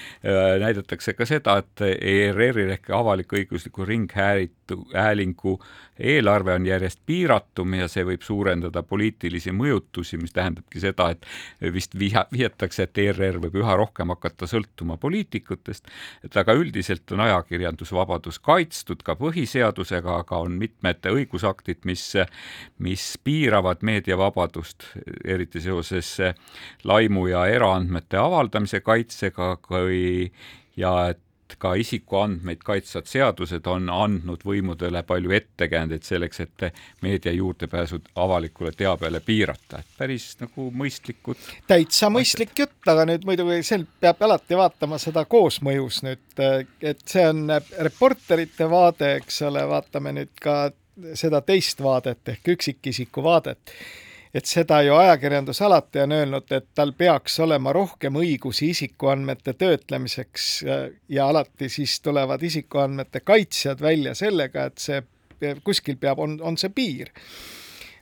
[0.60, 5.58] näidatakse ka seda, et ERR-il ehk avalik-õigusliku ringhäälingu
[5.98, 11.96] eelarve on järjest piiratum ja see võib suurendada poliitilisi mõjutusi, mis tähendabki seda, et vist
[11.98, 15.88] viha, vihjatakse, et ERR võib üha rohkem hakata sõltuma poliitikutest,
[16.24, 22.04] et aga üldiselt on ajakirjandusvabadus kaitstud ka põhiseadusega, aga on mitmed õigusaktid, mis,
[22.82, 24.90] mis piiravad meediavabadust,
[25.24, 26.16] eriti seoses
[26.84, 30.30] laimu ja eraandmete avaldamise kaitsega, kui
[30.78, 31.22] ja et
[31.58, 36.66] ka isikuandmeid kaitsvad seadused on andnud võimudele palju ettekäändeid selleks, et
[37.02, 41.40] meedia juurdepääsu avalikule teabele piirata, et päris nagu mõistlikud.
[41.66, 46.42] täitsa mõistlik jutt, aga nüüd muidugi seal peab alati vaatama seda koosmõjus nüüd,
[46.82, 47.46] et see on
[47.78, 50.58] reporterite vaade, eks ole, vaatame nüüd ka
[51.14, 53.74] seda teist vaadet ehk üksikisiku vaadet
[54.34, 60.48] et seda ju ajakirjandus alati on öelnud, et tal peaks olema rohkem õigusi isikuandmete töötlemiseks
[61.08, 65.02] ja alati siis tulevad isikuandmete kaitsjad välja sellega, et see
[65.64, 67.12] kuskil peab, on, on see piir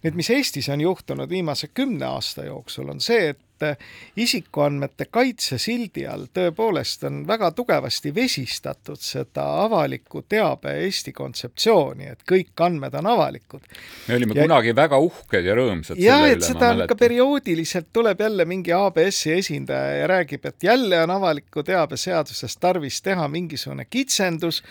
[0.06, 3.42] nüüd, mis Eestis on juhtunud viimase kümne aasta jooksul, on see, et
[4.20, 12.26] isikuandmete kaitse sildi all tõepoolest on väga tugevasti vesistatud seda avaliku teabe Eesti kontseptsiooni, et
[12.28, 13.64] kõik andmed on avalikud.
[14.08, 16.36] me olime ja, kunagi väga uhked ja rõõmsad ja, selle üle.
[16.36, 21.16] et seda on ka perioodiliselt, tuleb jälle mingi ABS-i esindaja ja räägib, et jälle on
[21.16, 24.62] avaliku teabe seaduses tarvis teha mingisugune kitsendus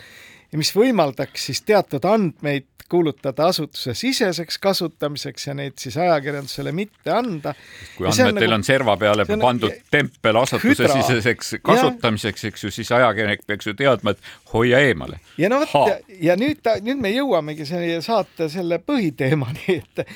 [0.52, 7.54] ja mis võimaldaks siis teatud andmeid kuulutada asutusesiseseks kasutamiseks ja neid siis ajakirjandusele mitte anda.
[7.96, 12.92] kui andmetel on, nagu, on serva peale on, pandud tempel asutusesiseseks kasutamiseks, eks ju, siis
[12.92, 15.20] ajakirjanik peaks ju teadma, et hoia eemale.
[15.38, 15.98] ja no vot, ja,
[16.30, 20.06] ja nüüd ta, nüüd me jõuamegi selle saate selle põhiteemani, et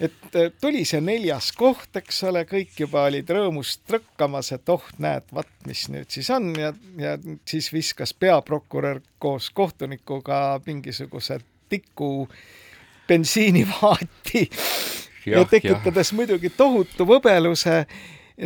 [0.00, 4.84] et äh, tuli see neljas koht, eks ole, kõik juba olid rõõmust trõkkamas, et oh,
[5.02, 7.16] näed, vaat mis nüüd siis on ja, ja
[7.48, 11.38] siis viskas peaprokurör koos kohtunikuga mingisuguse
[11.70, 12.26] tiku
[13.08, 14.48] bensiinivaati
[15.26, 16.16] ja, ja tekitades ja.
[16.18, 17.84] muidugi tohutu võbeluse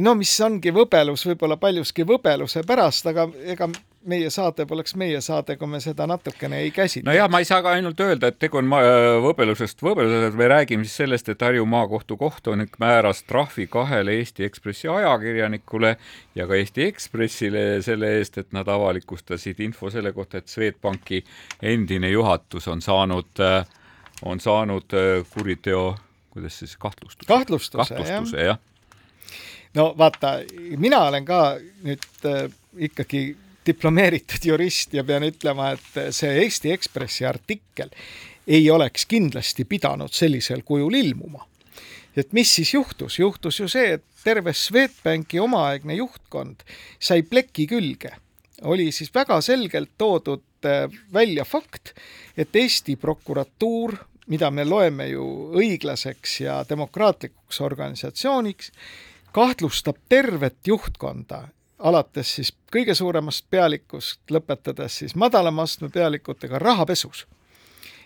[0.04, 3.70] no mis ongi võbelus võib-olla paljuski võbeluse pärast, aga ega
[4.06, 7.10] meie saade poleks meie saade, kui me seda natukene ei käsitle.
[7.10, 10.48] no ja ma ei saa ka ainult öelda, et tegu on äh, võbelusest võbelusest, me
[10.48, 15.96] räägime siis sellest, et Harju maakohtu kohtunik määras trahvi kahele Eesti Ekspressi ajakirjanikule
[16.38, 21.24] ja ka Eesti Ekspressile selle eest, et nad avalikustasid info selle kohta, et Swedbanki
[21.62, 23.66] endine juhatus on saanud, äh,
[24.22, 25.96] on saanud äh, kuriteo,
[26.30, 27.28] kuidas siis kahtlustuse?
[27.28, 28.56] kahtlustuse, kahtlustuse, jah ja.
[29.74, 30.38] no vaata,
[30.78, 31.42] mina olen ka
[31.82, 32.08] nüüd
[32.78, 33.26] ikkagi
[33.68, 37.92] diplomeeritud jurist ja pean ütlema, et see Eesti Ekspressi artikkel
[38.48, 41.44] ei oleks kindlasti pidanud sellisel kujul ilmuma.
[42.16, 46.64] et mis siis juhtus, juhtus ju see, et terve Swedbanki omaaegne juhtkond
[46.98, 48.10] sai pleki külge.
[48.62, 51.92] oli siis väga selgelt toodud äh, välja fakt,
[52.36, 53.94] et Eesti prokuratuur,
[54.26, 58.72] mida me loeme ju õiglaseks ja demokraatlikuks organisatsiooniks,
[59.32, 61.48] kahtlustab tervet juhtkonda
[61.78, 67.26] alates siis kõige suuremast pealikust, lõpetades siis madalama astme pealikutega rahapesus.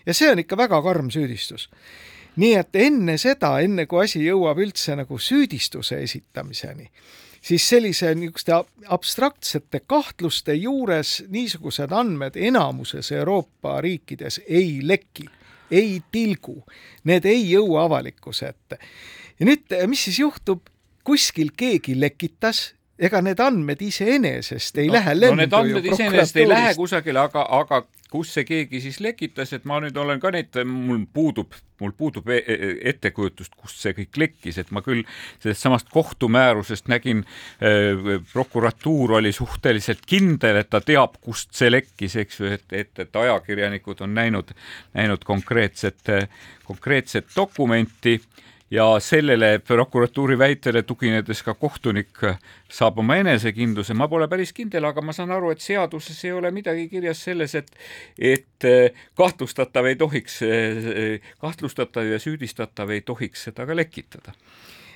[0.05, 1.69] ja see on ikka väga karm süüdistus.
[2.35, 6.89] nii et enne seda, enne kui asi jõuab üldse nagu süüdistuse esitamiseni,
[7.41, 15.25] siis sellise niisuguste abstraktsete kahtluste juures niisugused andmed enamuses Euroopa riikides ei leki,
[15.71, 16.63] ei tilgu,
[17.03, 18.77] need ei jõua avalikkuse ette.
[19.39, 20.61] ja nüüd, mis siis juhtub,
[21.03, 26.39] kuskil keegi lekitas ega need andmed iseenesest ei no, lähe lendu no need andmed iseenesest
[26.41, 30.29] ei lähe kusagile, aga, aga kus see keegi siis lekitas, et ma nüüd olen ka
[30.33, 35.01] neid, mul puudub, mul puudub e-, e-, ettekujutust, kust see kõik lekkis, et ma küll
[35.41, 42.19] sellest samast kohtumäärusest nägin äh,, prokuratuur oli suhteliselt kindel, et ta teab, kust see lekkis,
[42.21, 44.53] eks ju, et, et, et ajakirjanikud on näinud,
[44.93, 46.13] näinud konkreetset,
[46.69, 48.19] konkreetset dokumenti
[48.73, 52.23] ja sellele prokuratuuri väitele tuginedes ka kohtunik
[52.73, 56.49] saab oma enesekindluse, ma pole päris kindel, aga ma saan aru, et seaduses ei ole
[56.51, 57.69] midagi kirjas selles, et
[58.17, 58.69] et
[59.19, 60.39] kahtlustatav ei tohiks,
[61.41, 64.33] kahtlustatav ja süüdistatav ei tohiks seda ka lekitada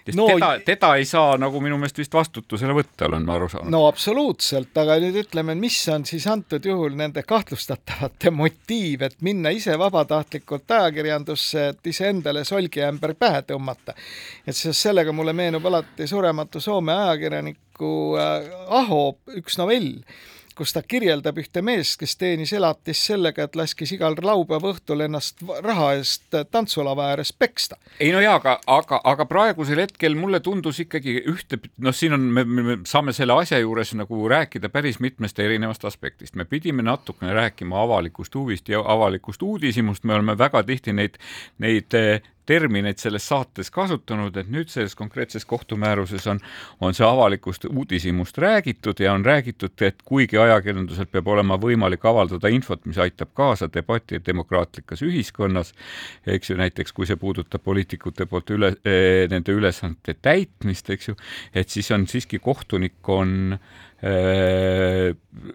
[0.07, 3.49] sest no, teda, teda ei saa nagu minu meelest vist vastutusele võtta, olen ma aru
[3.51, 3.71] saanud.
[3.73, 9.51] no absoluutselt, aga nüüd ütleme, mis on siis antud juhul nende kahtlustatavate motiiv, et minna
[9.55, 13.97] ise vabatahtlikult ajakirjandusse, et iseendale solgiämber pähe tõmmata.
[14.45, 19.03] et seoses sellega mulle meenub alati surematu Soome ajakirjaniku äh, Aho
[19.37, 19.93] üks novell
[20.57, 25.43] kus ta kirjeldab ühte meest, kes teenis elatist sellega, et laskis igal laupäeva õhtul ennast
[25.63, 27.77] raha eest tantsulava ääres peksta.
[27.99, 32.29] ei no jaa, aga, aga, aga praegusel hetkel mulle tundus ikkagi ühte, noh, siin on,
[32.33, 36.35] me, me saame selle asja juures nagu rääkida päris mitmest erinevast aspektist.
[36.35, 41.21] me pidime natukene rääkima avalikust huvist ja avalikust uudishimust, me oleme väga tihti neid,
[41.57, 41.93] neid
[42.47, 46.39] termineid selles saates kasutanud, et nüüd selles konkreetses kohtumääruses on,
[46.81, 52.51] on see avalikust uudishimust räägitud ja on räägitud, et kuigi ajakirjandusel peab olema võimalik avaldada
[52.53, 55.73] infot, mis aitab kaasa debati demokraatlikas ühiskonnas,
[56.27, 61.19] eks ju, näiteks kui see puudutab poliitikute poolt üle, eh, nende ülesannete täitmist, eks ju,
[61.53, 63.57] et siis on siiski kohtunik on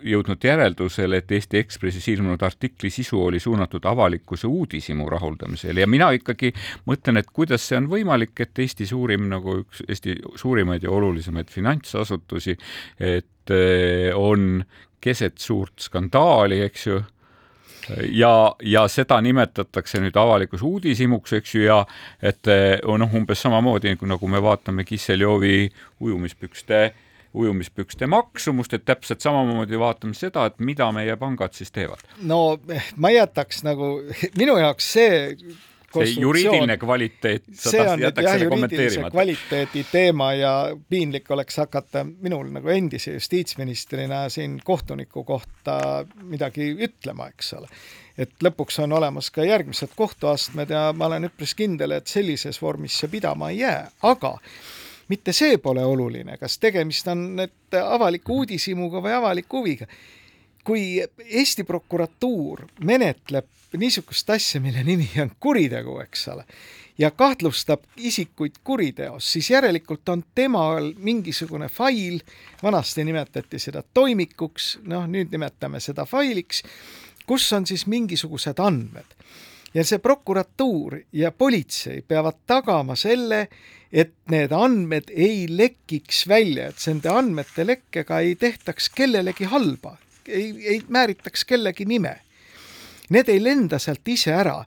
[0.03, 5.81] jõudnud järeldusele, et Eesti Ekspressis ilmunud artikli sisu oli suunatud avalikkuse uudishimu rahuldamisele.
[5.81, 6.51] Ja mina ikkagi
[6.91, 11.55] mõtlen, et kuidas see on võimalik, et Eesti suurim nagu üks Eesti suurimaid ja olulisemaid
[11.55, 12.57] finantsasutusi,
[12.99, 14.65] et äh, on
[15.03, 16.99] keset suurt skandaali, eks ju
[18.11, 21.79] ja, ja seda nimetatakse nüüd avalikus uudishimuks, eks ju, ja
[22.23, 26.85] et äh, noh, umbes samamoodi nagu me vaatame Kisseljovi ujumispükste
[27.35, 32.05] ujumispükste maksumust, et täpselt samamoodi vaatame seda, et mida meie pangad siis teevad.
[32.23, 32.59] no
[32.97, 33.95] ma jätaks nagu,
[34.41, 35.13] minu jaoks see
[35.93, 40.53] see juriidiline kvaliteet, see on nüüd jah, juriidilise kvaliteedi teema ja
[40.89, 47.69] piinlik oleks hakata minul nagu endise justiitsministrina siin kohtuniku kohta midagi ütlema, eks ole.
[48.19, 52.99] et lõpuks on olemas ka järgmised kohtuastmed ja ma olen üpris kindel, et sellises vormis
[53.01, 54.37] see pidama ei jää, aga
[55.09, 59.89] mitte see pole oluline, kas tegemist on nüüd avaliku uudishimuga või avaliku huviga
[60.65, 66.45] kui Eesti prokuratuur menetleb niisugust asja, mille nimi on kuritegu, eks ole,
[66.99, 72.21] ja kahtlustab isikuid kuriteos, siis järelikult on temal mingisugune fail,
[72.63, 76.63] vanasti nimetati seda toimikuks, noh nüüd nimetame seda failiks,
[77.27, 79.19] kus on siis mingisugused andmed.
[79.75, 83.49] ja see prokuratuur ja politsei peavad tagama selle,
[83.93, 90.55] et need andmed ei lekiks välja, et nende andmete lekkega ei tehtaks kellelegi halba, ei,
[90.75, 92.17] ei määritaks kellegi nime.
[93.13, 94.65] Need ei lenda sealt ise ära.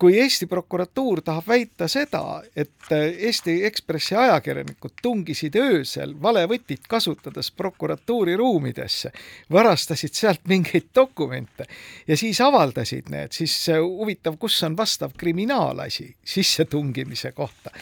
[0.00, 8.36] kui Eesti prokuratuur tahab väita seda, et Eesti Ekspressi ajakirjanikud tungisid öösel valevõtit kasutades prokuratuuri
[8.40, 9.12] ruumidesse,
[9.52, 11.68] varastasid sealt mingeid dokumente
[12.08, 17.76] ja siis avaldasid need, siis huvitav, kus on vastav kriminaalasi sissetungimise kohta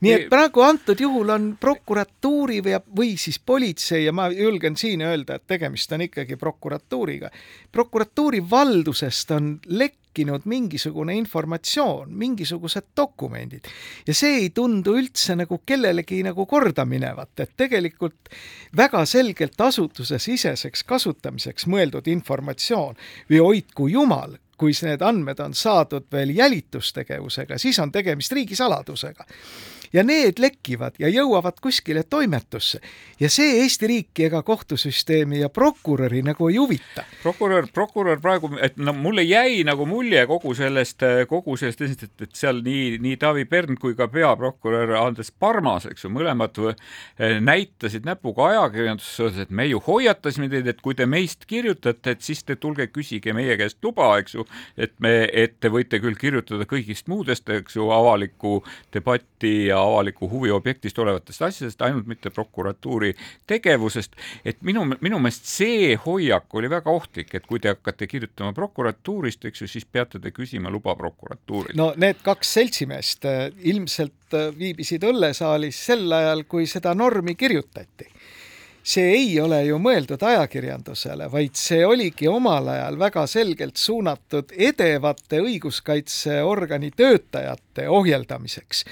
[0.00, 5.02] nii et praegu antud juhul on prokuratuuri või, või siis politsei ja ma julgen siin
[5.02, 7.30] öelda, et tegemist on ikkagi prokuratuuriga.
[7.72, 13.66] prokuratuuri valdusest on lekkinud mingisugune informatsioon, mingisugused dokumendid.
[14.06, 18.30] Ja see ei tundu üldse nagu kellelegi nagu korda minevat, et tegelikult
[18.76, 22.94] väga selgelt asutusesiseseks kasutamiseks mõeldud informatsioon
[23.30, 29.26] või hoidku jumal, kui need andmed on saadud veel jälitustegevusega, siis on tegemist riigisaladusega
[29.92, 32.80] ja need lekivad ja jõuavad kuskile toimetusse
[33.20, 37.04] ja see Eesti riiki ega kohtusüsteemi ja prokuröri nagu ei huvita.
[37.22, 42.34] prokurör, prokurör praegu, et no mulle jäi nagu mulje kogu sellest, kogu sellest, et, et
[42.36, 46.58] seal nii, nii Taavi Pern kui ka peaprokurör Andres Parmas, eks ju, mõlemad
[47.18, 52.44] näitasid näpuga ajakirjanduses, et me ju hoiatasime teid, et kui te meist kirjutate, et siis
[52.44, 54.46] te tulge küsige meie käest luba, eks ju,
[54.76, 58.58] et me, et te võite küll kirjutada kõigist muudest, eks ju, avalikku
[58.94, 63.14] debatti ja ja avaliku huvi objektist olevatest asjadest, ainult mitte prokuratuuri
[63.46, 64.16] tegevusest.
[64.44, 69.44] et minu, minu meelest see hoiak oli väga ohtlik, et kui te hakkate kirjutama prokuratuurist,
[69.44, 71.76] eks ju, siis peate te küsima luba prokuratuurilt.
[71.78, 78.10] no need kaks seltsimeest äh, ilmselt äh, viibisid õllesaalis sel ajal, kui seda normi kirjutati
[78.82, 85.42] see ei ole ju mõeldud ajakirjandusele, vaid see oligi omal ajal väga selgelt suunatud edevate
[85.44, 88.84] õiguskaitseorgani töötajate ohjeldamiseks.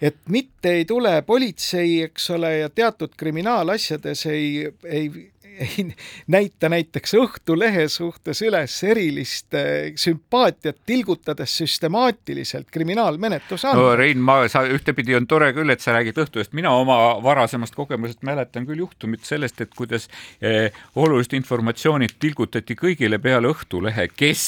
[0.00, 5.86] Et mitte ei tule politsei, eks ole, ja teatud kriminaalasjades ei, ei ei
[6.26, 13.86] näita näiteks Õhtulehe suhtes üles erilist eh, sümpaatiat, tilgutades süstemaatiliselt kriminaalmenetluse andmeid.
[13.86, 17.76] no Rein, ma, sa ühtepidi on tore küll, et sa räägid Õhtulehest, mina oma varasemast
[17.76, 20.08] kogemusest mäletan küll juhtumit sellest, et kuidas
[20.40, 24.46] eh, olulist informatsiooni tilgutati kõigile peale Õhtulehe, kes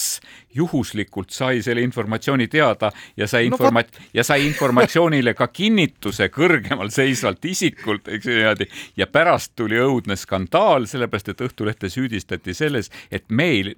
[0.54, 6.90] juhuslikult sai selle informatsiooni teada ja sai informa- no, ja sai informatsioonile ka kinnituse kõrgemal
[6.92, 12.90] seisvalt isikult, eks ju niimoodi, ja pärast tuli õudne skandaal sellepärast et Õhtulehte süüdistati selles,
[13.10, 13.74] et meil,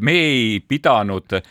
[0.00, 1.42] me ei pidanud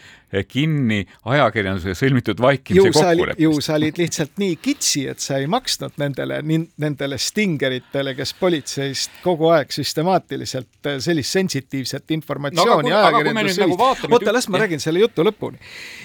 [0.47, 3.41] kinni ajakirjandusega sõlmitud vaikimise kokkuleppest.
[3.43, 6.39] ju sa olid lihtsalt nii kitsi, et sa ei maksnud nendele,
[6.79, 14.33] nendele stingeritele, kes politseist kogu aeg süstemaatiliselt äh, sellist sensitiivset informatsiooni no, ajakirjandusse nagu oota,
[14.33, 15.59] las ma räägin selle jutu lõpuni.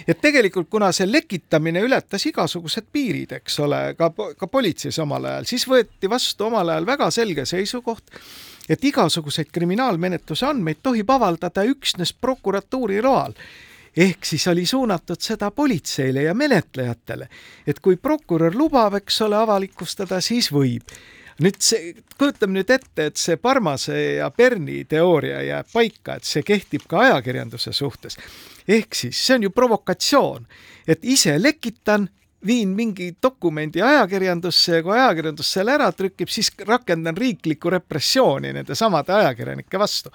[0.09, 5.47] et tegelikult, kuna see lekitamine ületas igasugused piirid, eks ole, ka, ka politseis omal ajal,
[5.47, 8.11] siis võeti vastu omal ajal väga selge seisukoht,
[8.69, 13.35] et igasuguseid kriminaalmenetluse andmeid tohib avaldada üksnes prokuratuuri loal
[13.97, 17.29] ehk siis oli suunatud seda politseile ja menetlejatele,
[17.67, 20.83] et kui prokurör lubab, eks ole, avalikustada, siis võib.
[21.41, 26.43] nüüd see, kujutame nüüd ette, et see Parmase ja Berni teooria jääb paika, et see
[26.43, 28.17] kehtib ka ajakirjanduse suhtes.
[28.69, 30.47] ehk siis see on ju provokatsioon,
[30.89, 32.09] et ise lekitan
[32.47, 38.75] viin mingi dokumendi ajakirjandusse ja kui ajakirjandus selle ära trükib, siis rakendan riiklikku repressiooni nende
[38.79, 40.13] samade ajakirjanike vastu.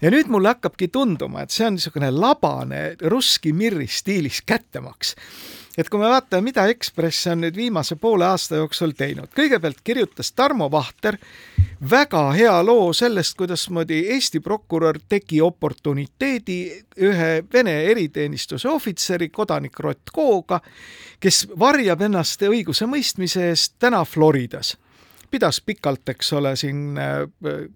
[0.00, 5.14] Ja nüüd mulle hakkabki tunduma, et see on niisugune labane russki mirri stiilis kättemaks.
[5.78, 10.32] Et kui me vaatame, mida Ekspress on nüüd viimase poole aasta jooksul teinud, kõigepealt kirjutas
[10.34, 11.20] Tarmo Vahter
[11.90, 16.58] väga hea loo sellest, kuidasmoodi Eesti prokurör tegi oportuniteedi
[17.06, 20.58] ühe Vene eriteenistuse ohvitseri, kodanik Rotkoga,
[21.22, 24.74] kes varjab ennast õigusemõistmise eest täna Floridas
[25.30, 26.98] pidas pikalt, eks ole, siin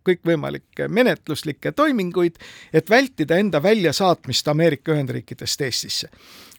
[0.08, 2.38] kõikvõimalikke menetluslikke toiminguid,
[2.72, 6.10] et vältida enda väljasaatmist Ameerika Ühendriikidest Eestisse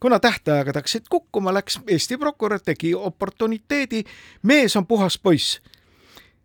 [0.03, 4.03] kuna tähtaegad hakkasid kukkuma, läks Eesti prokurör, tegi oportuniteedi,
[4.43, 5.62] mees on puhas poiss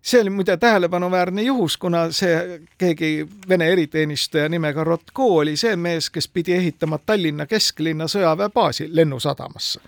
[0.03, 6.11] see oli muide tähelepanuväärne juhus, kuna see keegi Vene eriteenistuja nimega Rotko oli see mees,
[6.11, 9.81] kes pidi ehitama Tallinna kesklinna sõjaväebaasi lennusadamasse.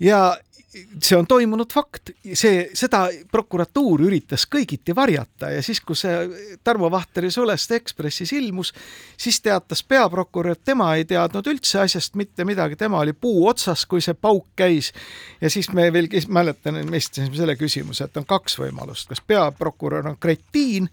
[0.00, 0.36] ja
[0.72, 6.88] see on toimunud fakt, see, seda prokuratuur üritas kõigiti varjata ja siis, kui see Tarmo
[6.92, 8.72] Vahteri Suleste Ekspressis ilmus,
[9.20, 13.84] siis teatas peaprokurör, et tema ei teadnud üldse asjast mitte midagi, tema oli puu otsas,
[13.86, 14.92] kui see pauk käis.
[15.40, 20.08] ja siis me veel, mäletan, me esitasime selle küsimuse, et on kaks võimalust, kas peaprokurör
[20.08, 20.88] on kretiin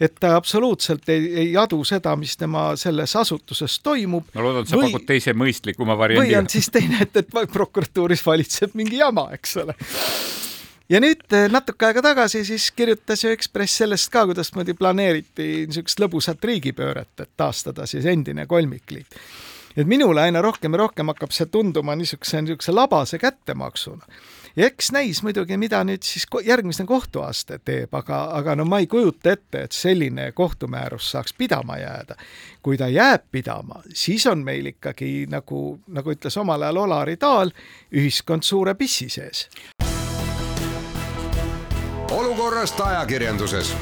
[0.00, 4.26] et ta absoluutselt ei, ei adu seda, mis tema selles asutuses toimub.
[4.34, 6.26] ma loodan, et sa või, pakud teise mõistlikuma variandi.
[6.26, 9.76] või on siis teine, et, et prokuratuuris valitseb mingi jama, eks ole
[10.90, 16.02] ja nüüd eh, natuke aega tagasi siis kirjutas ju Ekspress sellest ka, kuidasmoodi planeeriti niisugust
[16.02, 19.20] lõbusat riigipööret, et taastada siis endine kolmikliit.
[19.76, 24.06] et minule aina rohkem ja rohkem hakkab see tunduma niisuguse, niisuguse labase kättemaksuna
[24.56, 28.86] ja eks näis muidugi, mida nüüd siis järgmine kohtuaste teeb, aga, aga no ma ei
[28.86, 32.14] kujuta ette, et selline kohtumäärus saaks pidama jääda.
[32.62, 37.50] kui ta jääb pidama, siis on meil ikkagi nagu, nagu ütles omal ajal Olari Taal,
[37.92, 39.48] ühiskond suure pissi sees.
[42.10, 43.74] olukorrast ajakirjanduses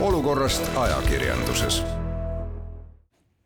[0.00, 1.99] olukorrast ajakirjanduses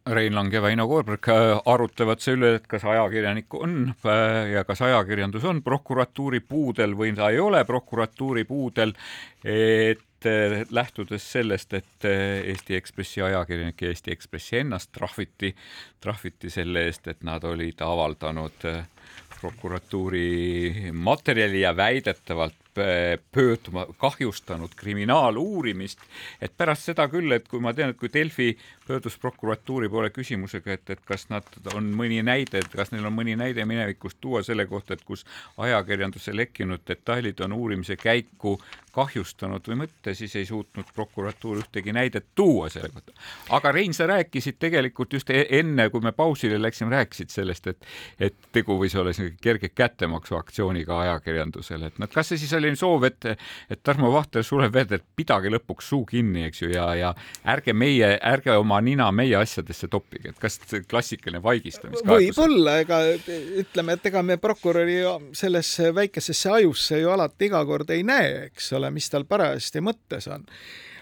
[0.06, 4.64] Rein Lang ja Väino Koorberg äh, arutlevad selle üle, et kas ajakirjanik on äh, ja
[4.68, 8.92] kas ajakirjandus on prokuratuuri puudel või ta ei ole prokuratuuri puudel,
[9.48, 15.54] et äh, lähtudes sellest, et Eesti Ekspressi ajakirjanik ja Eesti Ekspressi ennast trahviti,
[16.04, 18.68] trahviti selle eest, et nad olid avaldanud
[19.40, 22.60] prokuratuuri materjali ja väidetavalt
[23.32, 26.00] pöörduma, kahjustanud kriminaaluurimist,
[26.42, 28.50] et pärast seda küll, et kui ma tean, et kui Delfi
[28.86, 33.14] pöördus prokuratuuri poole küsimusega, et, et kas nad on mõni näide, et kas neil on
[33.16, 35.24] mõni näide minevikust tuua selle kohta, et kus
[35.58, 38.58] ajakirjanduse lekkinud detailid on uurimise käiku
[38.94, 43.12] kahjustanud või mitte, siis ei suutnud prokuratuur ühtegi näidet tuua selle kohta.
[43.50, 47.88] aga Rein, sa rääkisid tegelikult just e-, enne, kui me pausile läksime, rääkisid sellest, et
[48.20, 49.10] et tegu võis olla
[49.42, 53.26] kerge kättemaksuaktsiooniga ajakirjandusele, et noh, kas see siis oli soov, et,
[53.70, 57.14] et Tarmo Vahter sureb verd, et pidage lõpuks suu kinni, eks ju, ja, ja
[57.50, 60.58] ärge meie, ärge oma nina meie asjadesse toppige, et kas
[60.88, 62.10] klassikaline vaigistamiskaebus?
[62.10, 63.00] võib-olla, ega
[63.62, 65.00] ütleme, et ega me prokuröri
[65.36, 70.28] sellesse väikesesse ajusse ju alati iga kord ei näe, eks ole, mis tal parajasti mõttes
[70.32, 70.46] on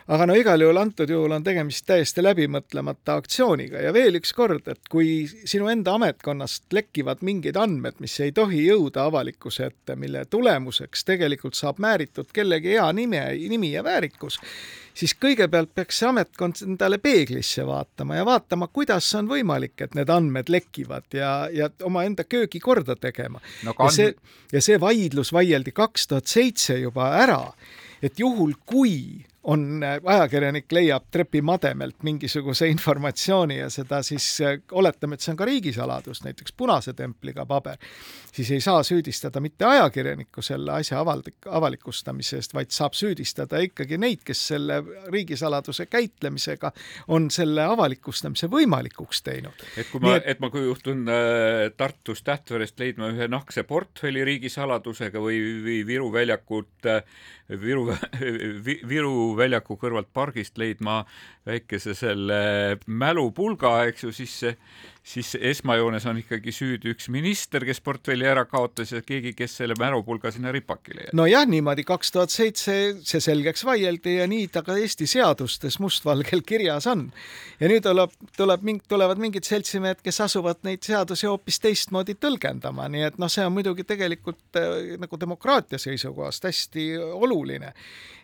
[0.08, 4.66] aga no igal juhul antud juhul on tegemist täiesti läbimõtlemata aktsiooniga ja veel üks kord,
[4.72, 10.24] et kui sinu enda ametkonnast lekivad mingid andmed, mis ei tohi jõuda avalikkuse ette, mille
[10.30, 14.40] tulemuseks tegelikult saab määritud kellegi hea nime, nimi ja väärikus,
[14.94, 20.10] siis kõigepealt peaks see ametkond endale peeglisse vaatama ja vaatama, kuidas on võimalik, et need
[20.12, 23.74] andmed lekivad ja, ja omaenda köögi korda tegema no,.
[23.78, 24.14] ja see,
[24.52, 27.44] ja see vaidlus vaieldi kaks tuhat seitse juba ära,
[28.02, 35.16] et juhul, kui on, äh, ajakirjanik leiab trepimademelt mingisuguse informatsiooni ja seda siis äh, oletame,
[35.18, 37.80] et see on ka riigisaladus, näiteks punase templiga paber,
[38.32, 43.98] siis ei saa süüdistada mitte ajakirjanikku selle asja avalik, avalikustamise eest, vaid saab süüdistada ikkagi
[43.98, 44.78] neid, kes selle
[45.10, 46.72] riigisaladuse käitlemisega
[47.08, 49.66] on selle avalikustamise võimalikuks teinud.
[49.76, 55.18] et kui ma, et ma kui juhtun äh, Tartus Tähtverest leidma ühe nahkse portfelli riigisaladusega
[55.18, 57.02] või, või Viru väljakult äh,
[57.60, 57.90] Viru,
[58.88, 61.02] Viru väljaku kõrvalt pargist leidma
[61.46, 64.38] väikese selle mälupulga, eks ju, siis
[65.02, 69.74] siis esmajoones on ikkagi süüdi üks minister, kes portfelli ära kaotas ja keegi, kes selle
[69.78, 71.14] märupulga sinna ripakile jäi.
[71.18, 76.44] nojah, niimoodi kaks tuhat seitse see selgeks vaieldi ja nii ta ka Eesti seadustes mustvalgel
[76.46, 77.08] kirjas on.
[77.60, 83.08] ja nüüd tuleb, tuleb tulevad mingid seltsimehed, kes asuvad neid seadusi hoopis teistmoodi tõlgendama, nii
[83.10, 87.74] et noh, see on muidugi tegelikult äh, nagu demokraatia seisukohast hästi oluline,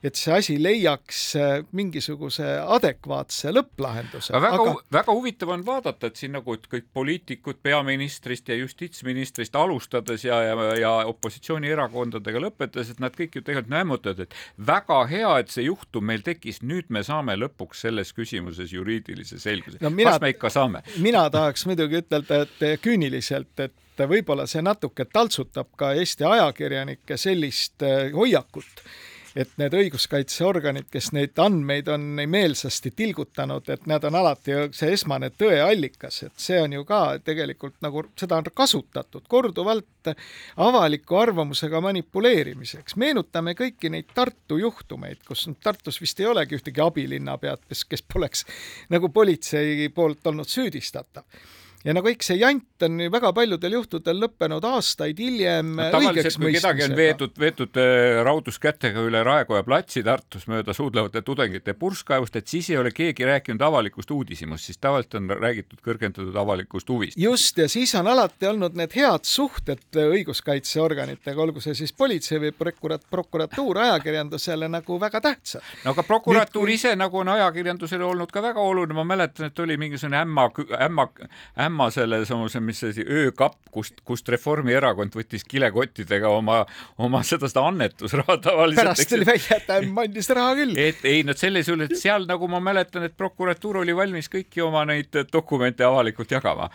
[0.02, 4.38] et see asi leiaks äh, mingisuguse adekvaatse lõpplahenduse.
[4.38, 4.78] väga aga...
[4.98, 10.68] Väga huvitav on vaadata, et siin nagu kõik poliitikud peaministrist ja justiitsministrist alustades ja, ja,
[10.78, 14.36] ja opositsioonierakondadega lõpetades, et nad kõik ju tegelikult nämmutavad, et
[14.70, 19.80] väga hea, et see juhtum meil tekkis, nüüd me saame lõpuks selles küsimuses juriidilise selguse
[19.82, 19.92] no,.
[19.92, 20.84] kas me ikka saame?
[21.02, 27.82] mina tahaks muidugi ütelda, et küüniliselt, et võib-olla see natuke taltsutab ka Eesti ajakirjanike sellist
[27.82, 28.84] eh, hoiakut
[29.38, 35.30] et need õiguskaitseorganid, kes neid andmeid on meelsasti tilgutanud, et nad on alati see esmane
[35.38, 40.10] tõeallikas, et see on ju ka tegelikult nagu seda on kasutatud korduvalt
[40.56, 42.96] avaliku arvamusega manipuleerimiseks.
[42.96, 48.44] meenutame kõiki neid Tartu juhtumeid, kus Tartus vist ei olegi ühtegi abilinnapead, kes, kes poleks
[48.90, 51.24] nagu politsei poolt olnud süüdistatav
[51.84, 56.52] ja no kõik see jant on väga paljudel juhtudel lõppenud aastaid hiljem no, tavaliselt, kui
[56.56, 62.50] kedagi on veetud, veetud äh, rauduskätega üle Raekoja platsi Tartus mööda suudlevate tudengite purskkaevust, et
[62.50, 67.18] siis ei ole keegi rääkinud avalikust uudishimust, siis tavaliselt on räägitud kõrgendatud avalikust huvist.
[67.18, 72.54] just, ja siis on alati olnud need head suhted õiguskaitseorganitega, olgu see siis politsei või
[72.58, 75.62] prokurat-, prokuratuur ajakirjandusele nagu väga tähtsad.
[75.84, 79.62] no aga prokuratuur Nüüd, ise nagu on ajakirjandusele olnud ka väga oluline, ma mäletan, et
[79.62, 80.50] oli mingisugune ämma,
[80.84, 81.08] ämma,
[81.58, 86.62] ämma ämma sellesamuse, mis see asi, öökapp, kust, kust Reformierakond võttis kilekottidega oma,
[87.04, 88.82] oma seda, seda annetusraha tavaliselt.
[88.82, 90.78] pärast tuli välja, et ämm andis raha küll.
[90.88, 94.64] et ei, no selles juures, et seal nagu ma mäletan, et prokuratuur oli valmis kõiki
[94.64, 96.70] oma neid dokumente avalikult jagama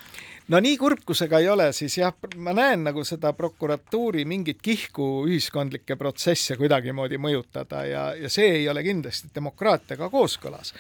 [0.52, 2.14] no nii kurb, kui see ka ei ole, siis jah,
[2.44, 8.70] ma näen nagu seda prokuratuuri mingit kihku ühiskondlikke protsesse kuidagimoodi mõjutada ja, ja see ei
[8.70, 10.74] ole kindlasti demokraatiaga kooskõlas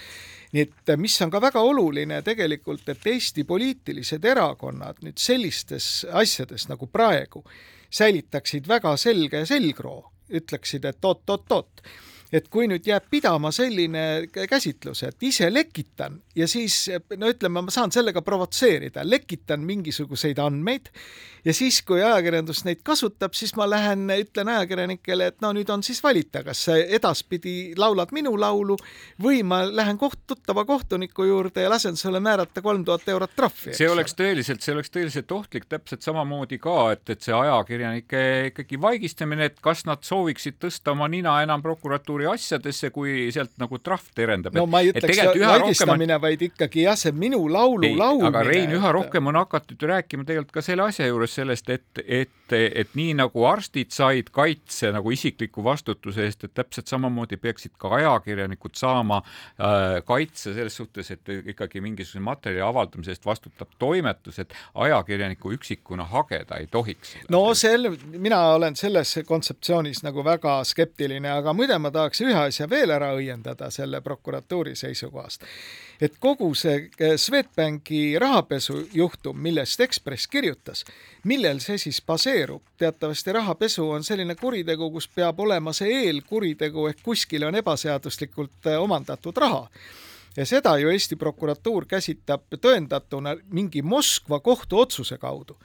[0.54, 6.06] nii et äh, mis on ka väga oluline tegelikult, et Eesti poliitilised erakonnad nüüd sellistes
[6.12, 7.43] asjades nagu praegu
[7.93, 9.99] säilitaksid väga selge selgroo,
[10.34, 11.84] ütleksid, et oot-oot-oot
[12.34, 14.06] et kui nüüd jääb pidama selline
[14.50, 20.90] käsitlus, et ise lekitan ja siis no ütleme, ma saan sellega provotseerida, lekitan mingisuguseid andmeid
[21.46, 25.84] ja siis, kui ajakirjandus neid kasutab, siis ma lähen, ütlen ajakirjanikele, et no nüüd on
[25.86, 28.78] siis valita, kas sa edaspidi laulad minu laulu
[29.22, 33.76] või ma lähen koht, tuttava kohtuniku juurde ja lasen sulle määrata kolm tuhat eurot trahvi.
[33.78, 38.82] see oleks tõeliselt, see oleks tõeliselt ohtlik täpselt samamoodi ka, et, et see ajakirjanike ikkagi
[38.82, 43.80] vaigistamine, et kas nad sooviksid tõsta oma nina enam prokuratuuri prokuratuuri asjadesse, kui sealt nagu
[43.80, 44.55] trahv terendab.
[44.55, 48.30] no ma ei ütleks vaigistamine on..., vaid ikkagi jah, see minu laulu ei, laulmine.
[48.32, 52.03] aga Rein, üha rohkem on hakatud ju rääkima tegelikult ka selle asja juures sellest, et,
[52.05, 57.76] et, et nii nagu arstid said kaitse nagu isikliku vastutuse eest, et täpselt samamoodi peaksid
[57.80, 64.39] ka ajakirjanikud saama äh, kaitse selles suhtes, et ikkagi mingisuguse materjali avaldamise eest vastutab toimetus,
[64.39, 67.16] et ajakirjaniku üksikuna hageda ei tohiks.
[67.30, 72.70] no sel, mina olen selles kontseptsioonis nagu väga skeptiline, aga muide ma tahaks ühe asja
[72.70, 75.43] veel ära õiendada selle prokuratuuri seisukohast.
[76.01, 80.84] et kogu see eh, Swedbanki rahapesujuhtum, millest Ekspress kirjutas,
[81.24, 82.43] millel see siis baseerub?
[82.78, 88.80] Teatavasti rahapesu on selline kuritegu, kus peab olema see eelkuritegu ehk kuskil on ebaseaduslikult eh,
[88.82, 89.68] omandatud raha.
[90.38, 95.60] Ja seda ju Eesti prokuratuur käsitab tõendatuna mingi Moskva kohtuotsuse kaudu,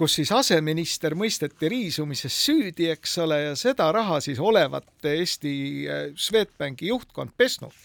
[0.00, 5.54] kus siis aseminister mõisteti riisumises süüdi, eks ole, ja seda raha siis olevat Eesti
[5.84, 7.76] äh, Swedbanki juhtkond pesnud.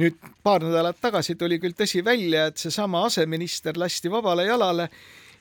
[0.00, 4.88] Nüüd paar nädalat tagasi tuli küll tõsi välja, et seesama aseminister lasti vabale jalale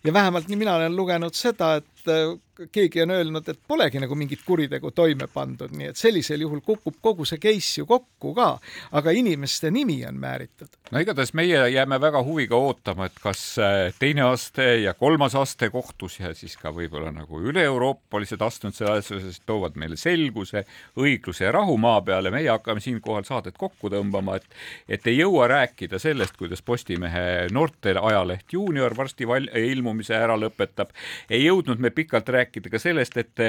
[0.04, 2.38] ja vähemalt nii mina olen lugenud seda, et äh,
[2.72, 6.98] keegi on öelnud, et polegi nagu mingit kuritegu toime pandud, nii et sellisel juhul kukub
[7.02, 8.50] kogu see case ju kokku ka,
[8.98, 10.70] aga inimeste nimi on määritud.
[10.92, 15.70] no igatahes meie jääme väga huviga ootama, et kas äh, teine aste ja kolmas aste
[15.70, 20.66] kohtus ja siis ka võib-olla nagu üle-euroopalised astmed selles asjas toovad meile selguse,
[21.00, 22.32] õigluse ja rahu maa peale.
[22.32, 24.46] meie hakkame siinkohal saadet kokku tõmbama, et,
[24.88, 30.92] et ei jõua rääkida sellest, kuidas Postimehe noorte ajaleht Juunior varsti val-, ilmumise ära lõpetab.
[31.30, 33.40] ei jõudnud me pikalt rääkida rääkida ka sellest, et,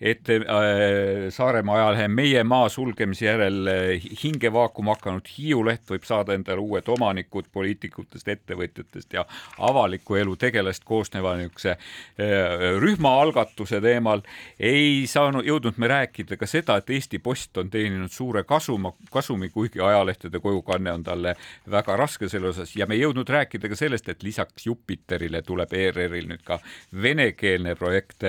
[0.00, 6.04] et äh, Saaremaa ajalehe Meie maa sulgemise järel äh, hinge vaakuma hakanud Hiiu leht võib
[6.04, 9.24] saada endale uued omanikud poliitikutest, ettevõtjatest ja
[9.58, 14.22] avaliku elu tegelast koosneva niisuguse äh, rühmaalgatuse teemal.
[14.58, 19.48] ei saanud, jõudnud me rääkida ka seda, et Eesti Post on teeninud suure kasuma, kasumi,
[19.48, 21.36] kuigi ajalehtede kojukanne on talle
[21.70, 25.72] väga raske selle osas ja me ei jõudnud rääkida ka sellest, et lisaks Jupiterile tuleb
[25.72, 26.58] ERR-il nüüd ka
[27.02, 28.24] venekeelne projekt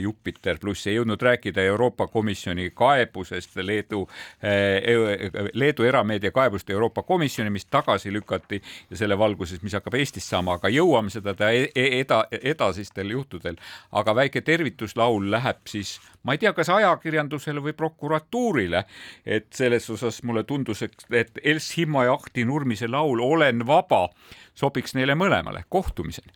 [0.00, 4.08] Jupiter pluss, ei jõudnud rääkida Euroopa Komisjoni kaebusest Leedu,
[4.42, 10.28] eh, Leedu erameedia kaebust Euroopa Komisjoni, mis tagasi lükati ja selle valguses, mis hakkab Eestis
[10.30, 13.56] saama, aga jõuame seda teha e-, e-, eda, edasistel juhtudel.
[13.92, 18.84] aga väike tervituslaul läheb siis, ma ei tea, kas ajakirjandusele või prokuratuurile,
[19.26, 24.08] et selles osas mulle tundus, et, Els Himma ja Ahti Nurmise laul Olen vaba
[24.54, 25.64] sobiks neile mõlemale.
[25.68, 26.32] kohtumiseni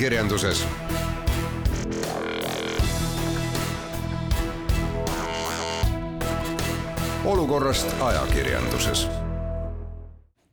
[0.00, 0.79] ajakirjanduses olukorrast